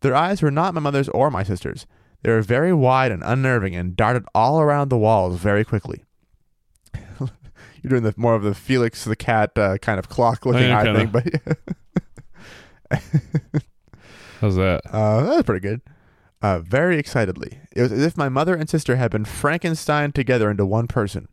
Their 0.00 0.14
eyes 0.14 0.42
were 0.42 0.50
not 0.50 0.74
my 0.74 0.80
mother's 0.80 1.08
or 1.08 1.30
my 1.30 1.42
sister's. 1.42 1.86
They 2.22 2.30
were 2.30 2.42
very 2.42 2.72
wide 2.72 3.10
and 3.12 3.22
unnerving 3.24 3.74
and 3.74 3.96
darted 3.96 4.24
all 4.34 4.60
around 4.60 4.88
the 4.88 4.98
walls 4.98 5.38
very 5.38 5.64
quickly. 5.64 6.04
You're 7.18 7.90
doing 7.90 8.02
the 8.04 8.14
more 8.16 8.34
of 8.34 8.42
the 8.42 8.54
Felix 8.54 9.04
the 9.04 9.16
cat 9.16 9.56
uh, 9.56 9.78
kind 9.78 9.98
of 9.98 10.08
clock 10.08 10.46
looking 10.46 10.68
yeah, 10.68 10.80
eye 10.80 10.84
thing, 10.94 11.08
but 11.08 11.26
How's 14.40 14.56
that? 14.56 14.82
uh, 14.90 15.22
that 15.22 15.36
was 15.36 15.42
pretty 15.44 15.60
good. 15.66 15.80
Uh, 16.40 16.58
very 16.58 16.98
excitedly. 16.98 17.60
It 17.74 17.82
was 17.82 17.92
as 17.92 18.04
if 18.04 18.16
my 18.16 18.28
mother 18.28 18.54
and 18.54 18.68
sister 18.68 18.96
had 18.96 19.12
been 19.12 19.24
Frankenstein 19.24 20.10
together 20.10 20.50
into 20.50 20.66
one 20.66 20.88
person. 20.88 21.28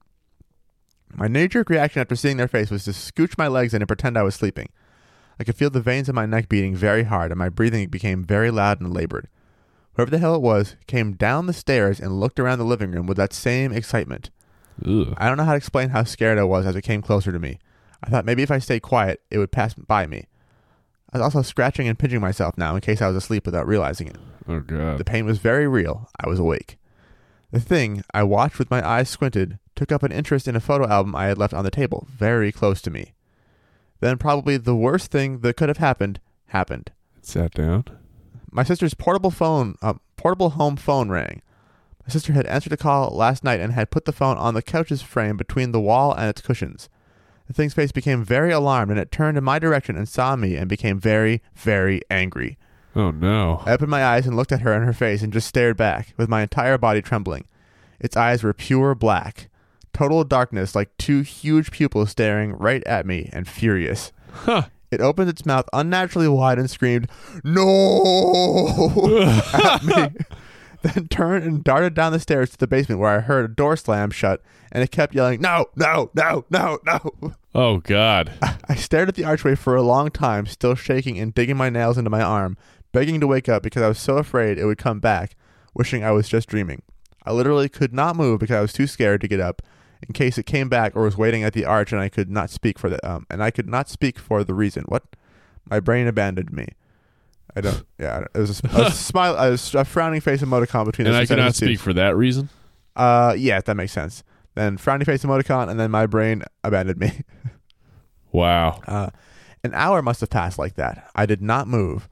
My 1.16 1.28
knee-jerk 1.28 1.70
reaction 1.70 2.02
after 2.02 2.16
seeing 2.16 2.38
their 2.38 2.48
face 2.48 2.70
was 2.70 2.86
to 2.86 2.92
scooch 2.92 3.36
my 3.36 3.48
legs 3.48 3.74
in 3.74 3.82
and 3.82 3.88
pretend 3.88 4.18
I 4.18 4.22
was 4.22 4.36
sleeping. 4.36 4.70
I 5.40 5.44
could 5.44 5.56
feel 5.56 5.72
the 5.72 5.82
veins 5.82 6.10
in 6.10 6.16
my 6.16 6.28
neck 6.28 6.50
beating 6.50 6.76
very 6.76 7.04
hard, 7.04 7.32
and 7.32 7.40
my 7.40 7.50
breathing 7.50 7.88
became 7.90 8.24
very 8.24 8.52
loud 8.52 8.80
and 8.80 8.94
labored. 8.94 9.28
Whoever 9.94 10.12
the 10.12 10.20
hell 10.20 10.36
it 10.36 10.42
was 10.42 10.76
came 10.86 11.14
down 11.14 11.48
the 11.48 11.54
stairs 11.54 12.00
and 12.00 12.20
looked 12.20 12.40
around 12.40 12.60
the 12.60 12.66
living 12.66 12.92
room 12.92 13.08
with 13.08 13.18
that 13.18 13.34
same 13.34 13.72
excitement. 13.72 14.30
I 15.18 15.28
don't 15.28 15.38
know 15.38 15.44
how 15.44 15.52
to 15.54 15.58
explain 15.58 15.90
how 15.90 16.04
scared 16.04 16.38
I 16.38 16.44
was 16.44 16.66
as 16.66 16.76
it 16.76 16.84
came 16.84 17.02
closer 17.02 17.32
to 17.32 17.40
me. 17.40 17.58
I 18.04 18.10
thought 18.10 18.26
maybe 18.26 18.44
if 18.44 18.52
I 18.52 18.60
stayed 18.60 18.82
quiet, 18.82 19.22
it 19.32 19.40
would 19.40 19.52
pass 19.52 19.74
by 19.74 20.06
me. 20.06 20.28
I 21.12 21.18
was 21.18 21.24
also 21.24 21.42
scratching 21.42 21.88
and 21.88 21.98
pinching 21.98 22.22
myself 22.22 22.58
now 22.58 22.76
in 22.76 22.82
case 22.82 23.02
I 23.02 23.08
was 23.08 23.16
asleep 23.16 23.46
without 23.46 23.68
realizing 23.68 24.08
it. 24.08 24.18
Oh 24.48 24.60
god. 24.60 24.98
The 24.98 25.04
pain 25.04 25.26
was 25.26 25.40
very 25.40 25.68
real. 25.68 26.10
I 26.20 26.30
was 26.30 26.40
awake. 26.40 26.78
The 27.52 27.60
thing, 27.60 28.04
I 28.14 28.24
watched 28.24 28.60
with 28.60 28.70
my 28.70 28.88
eyes 28.88 29.10
squinted, 29.10 29.58
took 29.76 29.92
up 29.92 30.04
an 30.04 30.12
interest 30.12 30.48
in 30.48 30.56
a 30.56 30.60
photo 30.60 30.88
album 30.88 31.16
I 31.16 31.26
had 31.26 31.38
left 31.38 31.54
on 31.54 31.64
the 31.64 31.72
table, 31.72 32.08
very 32.12 32.52
close 32.52 32.80
to 32.84 32.92
me. 32.92 33.14
Then, 34.02 34.18
probably 34.18 34.58
the 34.58 34.76
worst 34.76 35.10
thing 35.10 35.40
that 35.40 35.58
could 35.58 35.68
have 35.68 35.78
happened, 35.78 36.20
happened. 36.48 36.92
It 37.18 37.26
sat 37.26 37.54
down. 37.54 37.86
My 38.52 38.64
sister's 38.64 38.94
portable 38.94 39.32
phone, 39.32 39.76
uh, 39.82 39.96
portable 40.16 40.52
home 40.52 40.76
phone 40.76 41.10
rang. 41.10 41.42
My 42.06 42.12
sister 42.12 42.34
had 42.34 42.46
answered 42.46 42.74
a 42.74 42.78
call 42.78 43.10
last 43.10 43.44
night 43.44 43.60
and 43.60 43.74
had 43.74 43.92
put 43.92 44.06
the 44.06 44.12
phone 44.12 44.38
on 44.38 44.54
the 44.54 44.62
couch's 44.62 45.02
frame 45.02 45.38
between 45.38 45.72
the 45.72 45.82
wall 45.82 46.14
and 46.14 46.30
its 46.30 46.42
cushions. 46.42 46.88
The 47.50 47.54
thing's 47.54 47.74
face 47.74 47.92
became 47.92 48.24
very 48.24 48.52
alarmed 48.52 48.92
and 48.92 49.00
it 49.00 49.12
turned 49.12 49.36
in 49.36 49.44
my 49.44 49.58
direction 49.58 49.98
and 49.98 50.08
saw 50.08 50.36
me 50.36 50.56
and 50.56 50.70
became 50.70 51.00
very, 51.00 51.42
very 51.56 52.00
angry. 52.08 52.60
Oh 52.96 53.10
no. 53.10 53.64
I 53.66 53.72
opened 53.72 53.90
my 53.90 54.06
eyes 54.06 54.28
and 54.28 54.36
looked 54.36 54.52
at 54.52 54.62
her 54.62 54.72
in 54.74 54.84
her 54.84 54.94
face 54.94 55.24
and 55.24 55.34
just 55.34 55.48
stared 55.48 55.76
back, 55.76 56.14
with 56.16 56.30
my 56.30 56.44
entire 56.44 56.78
body 56.78 57.02
trembling. 57.02 57.46
Its 58.00 58.16
eyes 58.16 58.44
were 58.44 58.54
pure 58.54 58.94
black, 58.94 59.50
total 59.94 60.24
darkness, 60.24 60.76
like 60.76 60.96
two 60.98 61.22
huge 61.22 61.72
pupils 61.72 62.12
staring 62.12 62.54
right 62.54 62.84
at 62.86 63.08
me 63.08 63.32
and 63.34 63.48
furious. 63.48 64.12
Huh. 64.32 64.68
It 64.92 65.02
opened 65.02 65.30
its 65.30 65.46
mouth 65.46 65.68
unnaturally 65.74 66.28
wide 66.28 66.60
and 66.60 66.70
screamed, 66.70 67.10
No! 67.44 69.22
at 69.54 69.84
me. 69.84 70.10
Then 70.82 71.10
turned 71.10 71.44
and 71.44 71.62
darted 71.62 71.94
down 71.94 72.14
the 72.14 72.22
stairs 72.22 72.52
to 72.52 72.58
the 72.58 72.68
basement 72.68 73.02
where 73.02 73.18
I 73.18 73.20
heard 73.20 73.44
a 73.44 73.54
door 73.54 73.76
slam 73.76 74.12
shut 74.12 74.42
and 74.72 74.82
it 74.82 74.92
kept 74.92 75.14
yelling, 75.14 75.42
No, 75.42 75.66
no, 75.76 76.10
no, 76.14 76.46
no, 76.50 76.80
no. 76.86 77.34
Oh 77.56 77.78
god. 77.80 78.32
I 78.70 78.76
stared 78.76 79.10
at 79.10 79.16
the 79.16 79.24
archway 79.26 79.56
for 79.56 79.76
a 79.76 79.82
long 79.82 80.10
time, 80.12 80.46
still 80.46 80.76
shaking 80.76 81.18
and 81.20 81.34
digging 81.34 81.58
my 81.58 81.70
nails 81.70 81.98
into 81.98 82.10
my 82.10 82.22
arm, 82.22 82.58
begging 82.92 83.20
to 83.20 83.28
wake 83.28 83.50
up 83.50 83.64
because 83.64 83.82
I 83.82 83.88
was 83.88 84.00
so 84.00 84.18
afraid 84.18 84.58
it 84.58 84.66
would 84.66 84.78
come 84.78 85.00
back, 85.00 85.36
wishing 85.74 86.04
I 86.04 86.12
was 86.12 86.30
just 86.30 86.48
dreaming. 86.50 86.82
I 87.26 87.32
literally 87.32 87.70
could 87.70 87.94
not 87.94 88.16
move 88.16 88.40
because 88.40 88.56
I 88.56 88.62
was 88.62 88.74
too 88.74 88.88
scared 88.88 89.22
to 89.22 89.28
get 89.28 89.40
up 89.40 89.62
in 90.08 90.14
case 90.14 90.38
it 90.38 90.46
came 90.46 90.70
back 90.70 90.96
or 90.96 91.04
was 91.04 91.18
waiting 91.18 91.44
at 91.44 91.54
the 91.54 91.66
arch 91.66 91.92
and 91.92 92.00
I 92.02 92.08
could 92.10 92.30
not 92.30 92.50
speak 92.50 92.80
for 92.80 92.90
the 92.90 93.06
um 93.10 93.26
and 93.30 93.44
I 93.44 93.52
could 93.52 93.68
not 93.68 93.90
speak 93.90 94.18
for 94.20 94.44
the 94.44 94.54
reason. 94.54 94.84
What? 94.88 95.04
My 95.70 95.80
brain 95.80 96.08
abandoned 96.08 96.52
me. 96.52 96.70
I 97.56 97.62
don't. 97.62 97.84
Yeah, 98.00 98.12
I 98.16 98.20
don't- 98.20 98.32
it 98.36 98.40
was 98.40 98.62
a, 98.64 98.82
a 98.88 98.92
smile, 98.92 99.36
a 99.38 99.58
frowning 99.86 100.22
face 100.22 100.42
emoticon 100.42 100.86
between. 100.86 101.08
And 101.08 101.16
I 101.16 101.26
cannot 101.26 101.56
speak 101.56 101.80
for 101.80 101.94
that 101.94 102.16
reason. 102.16 102.50
Uh, 102.96 103.36
yeah, 103.38 103.60
that 103.60 103.76
makes 103.76 103.92
sense. 103.92 104.24
Then 104.60 104.76
frowning 104.76 105.06
face 105.06 105.24
emoticon, 105.24 105.70
and 105.70 105.80
then 105.80 105.90
my 105.90 106.06
brain 106.06 106.44
abandoned 106.66 107.00
me. 107.00 107.24
Wow. 108.32 108.80
Uh, 108.86 109.10
an 109.64 109.74
hour 109.74 110.04
must 110.04 110.22
have 110.22 110.30
passed 110.30 110.60
like 110.60 110.76
that. 110.76 111.10
I 111.16 111.26
did 111.26 111.42
not 111.42 111.68
move. 111.68 112.08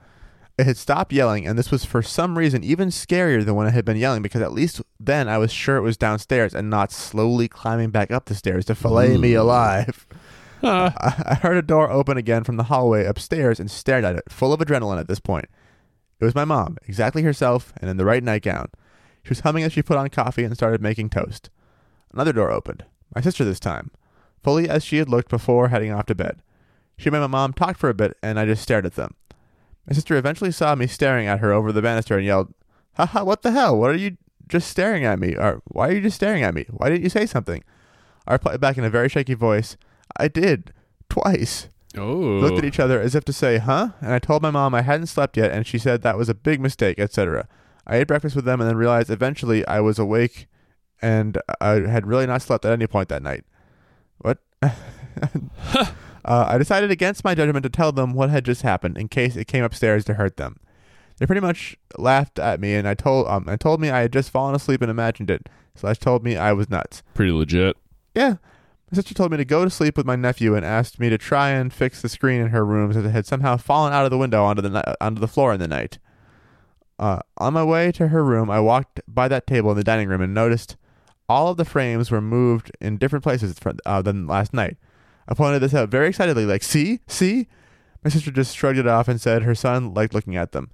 It 0.57 0.65
had 0.65 0.75
stopped 0.77 1.13
yelling, 1.13 1.45
and 1.45 1.59
this 1.59 1.69
was 1.69 1.85
for 1.85 2.01
some 2.01 2.35
reason 2.39 2.63
even 2.63 2.89
scarier 2.89 3.45
than 3.45 3.53
when 3.53 3.67
it 3.67 3.75
had 3.75 3.85
been 3.85 3.97
yelling 3.97 4.23
because 4.23 4.41
at 4.41 4.51
least 4.51 4.81
then 4.99 5.29
I 5.29 5.37
was 5.37 5.51
sure 5.51 5.77
it 5.77 5.83
was 5.83 5.95
downstairs 5.95 6.55
and 6.55 6.71
not 6.71 6.91
slowly 6.91 7.47
climbing 7.47 7.91
back 7.91 8.09
up 8.09 8.25
the 8.25 8.33
stairs 8.33 8.65
to 8.65 8.73
fillet 8.73 9.17
me 9.17 9.35
alive. 9.35 10.07
I 10.63 11.37
heard 11.39 11.57
a 11.57 11.61
door 11.61 11.91
open 11.91 12.17
again 12.17 12.43
from 12.43 12.57
the 12.57 12.63
hallway 12.63 13.05
upstairs 13.05 13.59
and 13.59 13.69
stared 13.69 14.05
at 14.05 14.15
it, 14.15 14.23
full 14.27 14.53
of 14.53 14.59
adrenaline 14.59 14.99
at 14.99 15.07
this 15.07 15.19
point. 15.19 15.45
It 16.19 16.25
was 16.25 16.33
my 16.33 16.45
mom, 16.45 16.77
exactly 16.87 17.21
herself 17.21 17.73
and 17.79 17.91
in 17.91 17.97
the 17.97 18.05
right 18.05 18.23
nightgown. 18.23 18.69
She 19.21 19.29
was 19.29 19.41
humming 19.41 19.63
as 19.63 19.73
she 19.73 19.83
put 19.83 19.97
on 19.97 20.09
coffee 20.09 20.43
and 20.43 20.55
started 20.55 20.81
making 20.81 21.11
toast. 21.11 21.51
Another 22.13 22.33
door 22.33 22.51
opened. 22.51 22.85
My 23.15 23.21
sister 23.21 23.43
this 23.43 23.59
time, 23.59 23.91
fully 24.43 24.69
as 24.69 24.83
she 24.83 24.97
had 24.97 25.09
looked 25.09 25.29
before 25.29 25.69
heading 25.69 25.91
off 25.91 26.05
to 26.07 26.15
bed. 26.15 26.41
She 26.97 27.09
and 27.09 27.19
my 27.19 27.27
mom 27.27 27.53
talked 27.53 27.79
for 27.79 27.89
a 27.89 27.93
bit, 27.93 28.17
and 28.23 28.39
I 28.39 28.45
just 28.45 28.63
stared 28.63 28.85
at 28.85 28.95
them. 28.95 29.15
My 29.87 29.93
sister 29.93 30.15
eventually 30.15 30.51
saw 30.51 30.75
me 30.75 30.87
staring 30.87 31.27
at 31.27 31.39
her 31.39 31.53
over 31.53 31.71
the 31.71 31.81
banister 31.81 32.17
and 32.17 32.25
yelled, 32.25 32.53
Haha, 32.95 33.23
what 33.23 33.43
the 33.43 33.51
hell? 33.51 33.77
What 33.77 33.91
are 33.91 33.95
you 33.95 34.17
just 34.47 34.69
staring 34.69 35.05
at 35.05 35.19
me? 35.19 35.35
Or 35.35 35.61
why 35.65 35.89
are 35.89 35.93
you 35.93 36.01
just 36.01 36.15
staring 36.15 36.43
at 36.43 36.55
me? 36.55 36.65
Why 36.69 36.89
didn't 36.89 37.03
you 37.03 37.09
say 37.09 37.25
something? 37.25 37.63
I 38.27 38.33
replied 38.33 38.59
back 38.59 38.77
in 38.77 38.83
a 38.83 38.89
very 38.89 39.07
shaky 39.09 39.35
voice, 39.35 39.77
I 40.17 40.27
did. 40.27 40.73
Twice. 41.09 41.69
Oh. 41.95 42.35
We 42.35 42.41
looked 42.41 42.57
at 42.57 42.65
each 42.65 42.79
other 42.79 42.99
as 42.99 43.15
if 43.15 43.23
to 43.25 43.33
say, 43.33 43.59
huh? 43.59 43.89
And 44.01 44.13
I 44.13 44.19
told 44.19 44.41
my 44.41 44.51
mom 44.51 44.75
I 44.75 44.81
hadn't 44.81 45.07
slept 45.07 45.37
yet, 45.37 45.51
and 45.51 45.65
she 45.65 45.77
said 45.77 46.01
that 46.01 46.17
was 46.17 46.29
a 46.29 46.35
big 46.35 46.59
mistake, 46.59 46.99
etc. 46.99 47.47
I 47.85 47.97
ate 47.97 48.07
breakfast 48.07 48.35
with 48.35 48.45
them 48.45 48.59
and 48.59 48.69
then 48.69 48.75
realized 48.75 49.09
eventually 49.09 49.65
I 49.67 49.79
was 49.79 49.97
awake 49.97 50.47
and 51.01 51.39
I 51.61 51.81
had 51.87 52.07
really 52.07 52.25
not 52.25 52.41
slept 52.41 52.65
at 52.65 52.71
any 52.71 52.87
point 52.87 53.09
that 53.09 53.23
night. 53.23 53.43
What? 54.19 54.39
uh, 54.61 55.85
I 56.25 56.57
decided 56.57 56.91
against 56.91 57.23
my 57.23 57.35
judgment 57.35 57.63
to 57.63 57.69
tell 57.69 57.91
them 57.91 58.13
what 58.13 58.29
had 58.29 58.45
just 58.45 58.63
happened 58.63 58.97
in 58.97 59.07
case 59.07 59.35
it 59.35 59.45
came 59.45 59.63
upstairs 59.63 60.05
to 60.05 60.15
hurt 60.15 60.37
them. 60.37 60.59
They 61.17 61.25
pretty 61.25 61.41
much 61.41 61.75
laughed 61.97 62.39
at 62.39 62.59
me 62.59 62.75
and 62.75 62.87
I 62.87 62.93
told 62.93 63.27
um 63.27 63.47
and 63.47 63.59
told 63.59 63.81
me 63.81 63.89
I 63.89 64.01
had 64.01 64.13
just 64.13 64.29
fallen 64.29 64.53
asleep 64.55 64.81
and 64.81 64.91
imagined 64.91 65.31
it. 65.31 65.49
Slash 65.75 65.99
told 65.99 66.23
me 66.23 66.37
I 66.37 66.53
was 66.53 66.69
nuts. 66.69 67.03
Pretty 67.13 67.31
legit. 67.31 67.75
Yeah. 68.15 68.35
My 68.91 68.95
sister 68.95 69.13
told 69.13 69.31
me 69.31 69.37
to 69.37 69.45
go 69.45 69.63
to 69.63 69.69
sleep 69.69 69.97
with 69.97 70.05
my 70.05 70.15
nephew 70.15 70.55
and 70.55 70.65
asked 70.65 70.99
me 70.99 71.09
to 71.09 71.17
try 71.17 71.49
and 71.49 71.73
fix 71.73 72.01
the 72.01 72.09
screen 72.09 72.39
in 72.39 72.49
her 72.49 72.65
room 72.65 72.91
as 72.91 72.97
it 72.97 73.09
had 73.09 73.25
somehow 73.25 73.57
fallen 73.57 73.93
out 73.93 74.05
of 74.05 74.11
the 74.11 74.17
window 74.17 74.43
onto 74.43 74.61
the 74.61 74.69
ni- 74.69 74.93
onto 75.01 75.19
the 75.19 75.27
floor 75.27 75.53
in 75.53 75.59
the 75.59 75.67
night. 75.67 75.97
Uh, 76.99 77.19
on 77.37 77.53
my 77.53 77.63
way 77.63 77.91
to 77.91 78.07
her 78.07 78.23
room, 78.23 78.49
I 78.49 78.59
walked 78.59 79.01
by 79.07 79.27
that 79.27 79.45
table 79.45 79.71
in 79.71 79.77
the 79.77 79.83
dining 79.83 80.07
room 80.07 80.21
and 80.21 80.33
noticed 80.33 80.77
all 81.29 81.49
of 81.49 81.57
the 81.57 81.65
frames 81.65 82.11
were 82.11 82.21
moved 82.21 82.71
in 82.79 82.97
different 82.97 83.23
places 83.23 83.55
uh, 83.85 84.01
than 84.01 84.27
last 84.27 84.53
night. 84.53 84.77
I 85.27 85.33
pointed 85.33 85.61
this 85.61 85.73
out 85.73 85.89
very 85.89 86.09
excitedly, 86.09 86.45
like, 86.45 86.63
"See, 86.63 86.99
see." 87.07 87.47
My 88.03 88.09
sister 88.09 88.31
just 88.31 88.55
shrugged 88.55 88.77
it 88.77 88.87
off 88.87 89.07
and 89.07 89.19
said 89.19 89.41
her 89.41 89.55
son 89.55 89.93
liked 89.93 90.13
looking 90.13 90.37
at 90.37 90.51
them. 90.51 90.69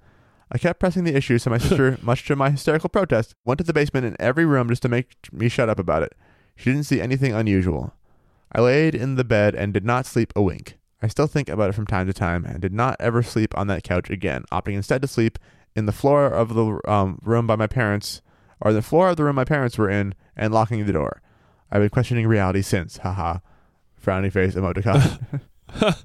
I 0.52 0.58
kept 0.58 0.78
pressing 0.78 1.04
the 1.04 1.16
issue, 1.16 1.38
so 1.38 1.50
my 1.50 1.58
sister, 1.58 1.98
much 2.02 2.24
to 2.26 2.36
my 2.36 2.50
hysterical 2.50 2.88
protest, 2.88 3.34
went 3.44 3.58
to 3.58 3.64
the 3.64 3.72
basement 3.72 4.06
in 4.06 4.16
every 4.20 4.44
room 4.44 4.68
just 4.68 4.82
to 4.82 4.88
make 4.88 5.16
me 5.32 5.48
shut 5.48 5.68
up 5.68 5.78
about 5.78 6.02
it. 6.02 6.14
She 6.54 6.70
didn't 6.70 6.86
see 6.86 7.00
anything 7.00 7.32
unusual. 7.32 7.94
I 8.52 8.60
laid 8.60 8.94
in 8.94 9.16
the 9.16 9.24
bed 9.24 9.54
and 9.54 9.72
did 9.72 9.84
not 9.84 10.06
sleep 10.06 10.32
a 10.36 10.42
wink. 10.42 10.78
I 11.02 11.08
still 11.08 11.26
think 11.26 11.48
about 11.48 11.70
it 11.70 11.74
from 11.74 11.86
time 11.86 12.06
to 12.06 12.12
time 12.12 12.44
and 12.44 12.60
did 12.60 12.72
not 12.72 12.96
ever 13.00 13.22
sleep 13.22 13.56
on 13.58 13.66
that 13.66 13.82
couch 13.82 14.10
again, 14.10 14.44
opting 14.52 14.74
instead 14.74 15.02
to 15.02 15.08
sleep 15.08 15.38
in 15.74 15.86
the 15.86 15.92
floor 15.92 16.26
of 16.26 16.54
the 16.54 16.80
um, 16.88 17.18
room 17.24 17.46
by 17.46 17.56
my 17.56 17.66
parents, 17.66 18.22
or 18.60 18.72
the 18.72 18.82
floor 18.82 19.08
of 19.10 19.16
the 19.16 19.24
room 19.24 19.36
my 19.36 19.44
parents 19.44 19.76
were 19.78 19.88
in, 19.90 20.14
and 20.36 20.52
locking 20.54 20.84
the 20.86 20.92
door. 20.92 21.20
I've 21.70 21.80
been 21.80 21.90
questioning 21.90 22.26
reality 22.26 22.62
since. 22.62 22.98
Haha. 22.98 23.38
Frowny 24.04 24.32
face 24.32 24.54
emoticon. 24.54 25.40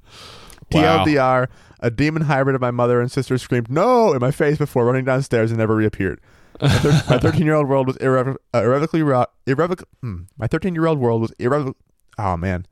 Wow. 0.72 1.04
TLDR, 1.04 1.48
a 1.80 1.90
demon 1.90 2.22
hybrid 2.22 2.54
of 2.54 2.60
my 2.60 2.70
mother 2.70 3.00
and 3.00 3.10
sister 3.10 3.36
screamed 3.38 3.68
no 3.68 4.12
in 4.12 4.20
my 4.20 4.30
face 4.30 4.56
before 4.56 4.84
running 4.84 5.04
downstairs 5.04 5.50
and 5.50 5.58
never 5.58 5.74
reappeared. 5.74 6.20
My 6.62 6.68
thir- 6.68 7.02
my 7.10 7.18
13 7.20 7.44
year 7.44 7.54
old 7.56 7.68
world 7.68 7.88
was 7.88 7.96
irrevo- 7.96 8.36
uh, 8.54 8.62
irrevocably 8.62 9.02
ro- 9.02 9.26
irrevoc- 9.48 9.82
hmm. 10.00 10.22
My 10.38 10.46
13 10.46 10.74
year 10.76 10.86
old 10.86 11.00
world 11.00 11.22
was 11.22 11.32
irrevocably. 11.40 11.74
Oh 12.18 12.36
man, 12.36 12.66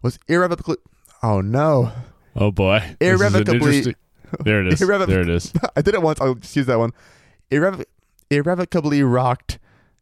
was 0.00 0.18
irrevocably. 0.26 0.76
Oh 1.22 1.42
no, 1.42 1.92
Oh 2.34 2.50
boy. 2.50 2.78
This 2.98 3.20
is 3.20 3.20
an 3.20 3.26
Irrevocably- 3.42 3.54
interesting- 3.78 3.94
There 4.42 4.60
it 4.66 4.72
is. 4.72 4.78
There 4.80 5.20
it 5.20 5.28
is. 5.28 5.52
I 5.76 5.82
did 5.82 5.92
it 5.94 6.00
once. 6.00 6.18
I'll 6.22 6.34
just 6.34 6.56
use 6.56 6.64
that 6.66 6.78
one. 6.78 6.92
Irrevo- 7.50 7.84
irrevocably 8.30 9.02
rocked 9.02 9.58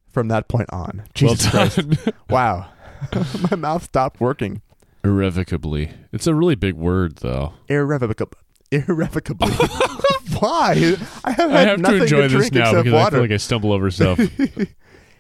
from 0.09 0.29
that 0.29 0.49
point 0.49 0.71
on. 0.73 1.05
Jesus 1.15 1.53
well 1.53 1.69
Christ! 1.71 2.09
Wow, 2.31 2.69
my 3.51 3.57
mouth 3.57 3.85
stopped 3.85 4.21
working. 4.21 4.63
Irrevocably. 5.05 5.91
It's 6.13 6.27
a 6.27 6.35
really 6.35 6.55
big 6.55 6.75
word, 6.75 7.17
though. 7.17 7.55
Irrevocably. 7.69 8.39
Irrevocably. 8.71 9.51
Why? 10.39 10.97
I 11.25 11.33
have 11.33 11.53
I 11.53 11.61
have 11.61 11.77
to 11.77 11.83
nothing 11.83 12.03
enjoy 12.03 12.23
to 12.23 12.29
this 12.29 12.51
drink 12.51 12.55
now 12.55 12.83
because 12.83 12.95
I 12.95 13.11
feel 13.11 13.21
like 13.21 13.31
I 13.33 13.37
stumble 13.37 13.73
over 13.73 13.91
stuff 13.91 14.21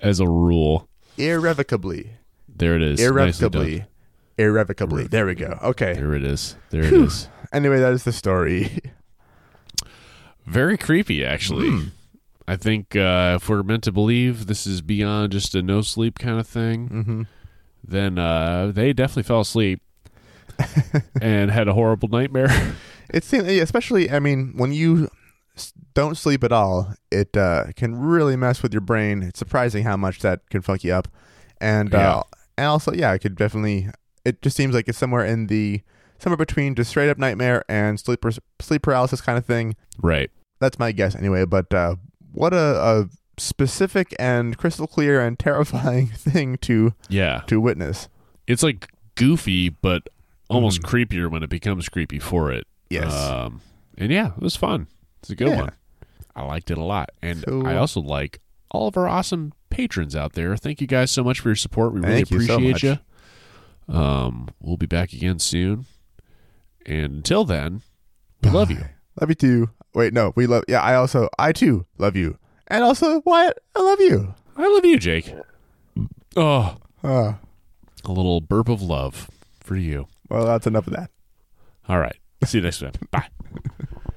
as 0.00 0.20
a 0.20 0.26
rule. 0.26 0.88
irrevocably. 1.18 2.12
There 2.48 2.76
it 2.76 2.82
is. 2.82 3.00
Irrevocably. 3.00 3.84
Irrevocably. 4.38 5.08
There 5.08 5.26
we 5.26 5.34
go. 5.34 5.58
Okay. 5.62 5.94
There 5.94 6.14
it 6.14 6.24
is. 6.24 6.56
There 6.70 6.84
it 6.84 6.92
is. 6.92 7.28
Anyway, 7.52 7.78
that 7.80 7.92
is 7.92 8.04
the 8.04 8.12
story. 8.12 8.78
Very 10.46 10.76
creepy, 10.76 11.24
actually. 11.24 11.68
Hmm. 11.70 11.88
I 12.48 12.56
think 12.56 12.96
uh, 12.96 13.38
if 13.40 13.48
we're 13.48 13.62
meant 13.62 13.84
to 13.84 13.92
believe 13.92 14.46
this 14.46 14.66
is 14.66 14.80
beyond 14.82 15.32
just 15.32 15.54
a 15.54 15.62
no 15.62 15.80
sleep 15.82 16.18
kind 16.18 16.38
of 16.40 16.46
thing, 16.46 16.88
mm-hmm. 16.88 17.22
then 17.84 18.18
uh, 18.18 18.72
they 18.74 18.92
definitely 18.92 19.22
fell 19.24 19.40
asleep 19.40 19.80
and 21.20 21.50
had 21.50 21.68
a 21.68 21.74
horrible 21.74 22.08
nightmare. 22.08 22.74
It 23.12 23.24
seems, 23.24 23.46
especially, 23.46 24.10
I 24.10 24.20
mean, 24.20 24.54
when 24.56 24.72
you 24.72 25.10
don't 25.92 26.16
sleep 26.16 26.42
at 26.42 26.52
all, 26.52 26.94
it 27.10 27.36
uh, 27.36 27.64
can 27.76 27.94
really 27.94 28.36
mess 28.36 28.62
with 28.62 28.72
your 28.72 28.80
brain. 28.80 29.22
It's 29.22 29.38
surprising 29.38 29.84
how 29.84 29.98
much 29.98 30.20
that 30.20 30.48
can 30.48 30.62
fuck 30.62 30.82
you 30.82 30.94
up, 30.94 31.08
and 31.60 31.90
Yeah. 31.92 32.10
uh, 32.16 32.22
and 32.56 32.66
also, 32.68 32.90
yeah, 32.92 33.12
it 33.12 33.18
could 33.18 33.36
definitely. 33.36 33.88
It 34.24 34.40
just 34.40 34.56
seems 34.56 34.74
like 34.74 34.88
it's 34.88 34.96
somewhere 34.96 35.26
in 35.26 35.48
the 35.48 35.82
somewhere 36.18 36.38
between 36.38 36.74
just 36.74 36.88
straight 36.88 37.10
up 37.10 37.18
nightmare 37.18 37.64
and 37.68 38.00
sleep 38.00 38.24
sleep 38.62 38.80
paralysis 38.82 39.20
kind 39.20 39.36
of 39.36 39.44
thing. 39.44 39.76
right. 40.00 40.30
That's 40.60 40.78
my 40.78 40.92
guess, 40.92 41.14
anyway. 41.14 41.44
But 41.44 41.74
uh, 41.74 41.96
what 42.32 42.52
a, 42.52 42.56
a 42.56 43.08
specific 43.38 44.14
and 44.18 44.56
crystal 44.58 44.86
clear 44.86 45.20
and 45.20 45.38
terrifying 45.38 46.06
thing 46.14 46.56
to 46.58 46.94
Yeah. 47.08 47.42
to 47.46 47.60
witness. 47.60 48.08
It's 48.46 48.62
like 48.62 48.88
goofy, 49.14 49.68
but 49.68 50.08
almost 50.48 50.82
Mhm. 50.82 51.06
creepier 51.06 51.30
when 51.30 51.42
it 51.42 51.50
becomes 51.50 51.88
creepy 51.88 52.18
for 52.18 52.50
it. 52.52 52.66
Yes. 52.90 53.12
Um, 53.14 53.60
and 53.96 54.10
yeah, 54.12 54.28
it 54.36 54.42
was 54.42 54.56
fun. 54.56 54.86
It's 55.20 55.30
a 55.30 55.34
good 55.36 55.48
Yeah. 55.48 55.60
one. 55.62 55.72
I 56.36 56.44
liked 56.44 56.70
it 56.70 56.78
a 56.78 56.82
lot. 56.84 57.10
And 57.22 57.40
So- 57.46 57.64
I 57.64 57.76
also 57.76 58.00
like 58.00 58.40
all 58.70 58.88
of 58.88 58.96
our 58.96 59.06
awesome 59.08 59.52
patrons 59.70 60.14
out 60.16 60.32
there. 60.32 60.56
Thank 60.56 60.80
you 60.80 60.86
guys 60.86 61.10
so 61.10 61.22
much 61.24 61.40
for 61.40 61.48
your 61.50 61.56
support. 61.56 61.92
We 61.94 62.00
really 62.00 62.12
Thank 62.24 62.30
you 62.30 62.40
so 62.40 62.54
appreciate 62.54 62.98
you. 63.88 63.94
Um, 63.94 64.48
we'll 64.60 64.76
be 64.76 64.86
back 64.86 65.12
again 65.12 65.38
soon. 65.38 65.86
And 66.86 67.14
until 67.16 67.44
then, 67.44 67.82
we 68.42 68.50
love 68.50 68.70
you. 68.70 68.84
Love 69.20 69.28
you 69.28 69.34
too. 69.34 69.70
Wait, 69.94 70.12
no, 70.12 70.32
we 70.36 70.46
love. 70.46 70.64
Yeah, 70.68 70.80
I 70.80 70.94
also, 70.94 71.28
I 71.38 71.52
too 71.52 71.86
love 71.98 72.16
you, 72.16 72.38
and 72.68 72.82
also 72.84 73.20
Wyatt, 73.26 73.58
I 73.76 73.80
love 73.82 74.00
you. 74.00 74.34
I 74.56 74.66
love 74.68 74.84
you, 74.84 74.98
Jake. 74.98 75.32
Oh, 76.36 76.76
Uh, 77.04 77.34
a 78.04 78.12
little 78.12 78.40
burp 78.40 78.68
of 78.68 78.80
love 78.82 79.30
for 79.60 79.76
you. 79.76 80.06
well, 80.28 80.46
that's 80.46 80.66
enough 80.66 80.86
of 80.86 80.92
that. 80.94 81.10
All 81.88 81.98
right. 81.98 82.16
See 82.44 82.58
you 82.58 82.64
next 82.64 82.80
time. 82.80 82.92
Bye. 83.10 83.28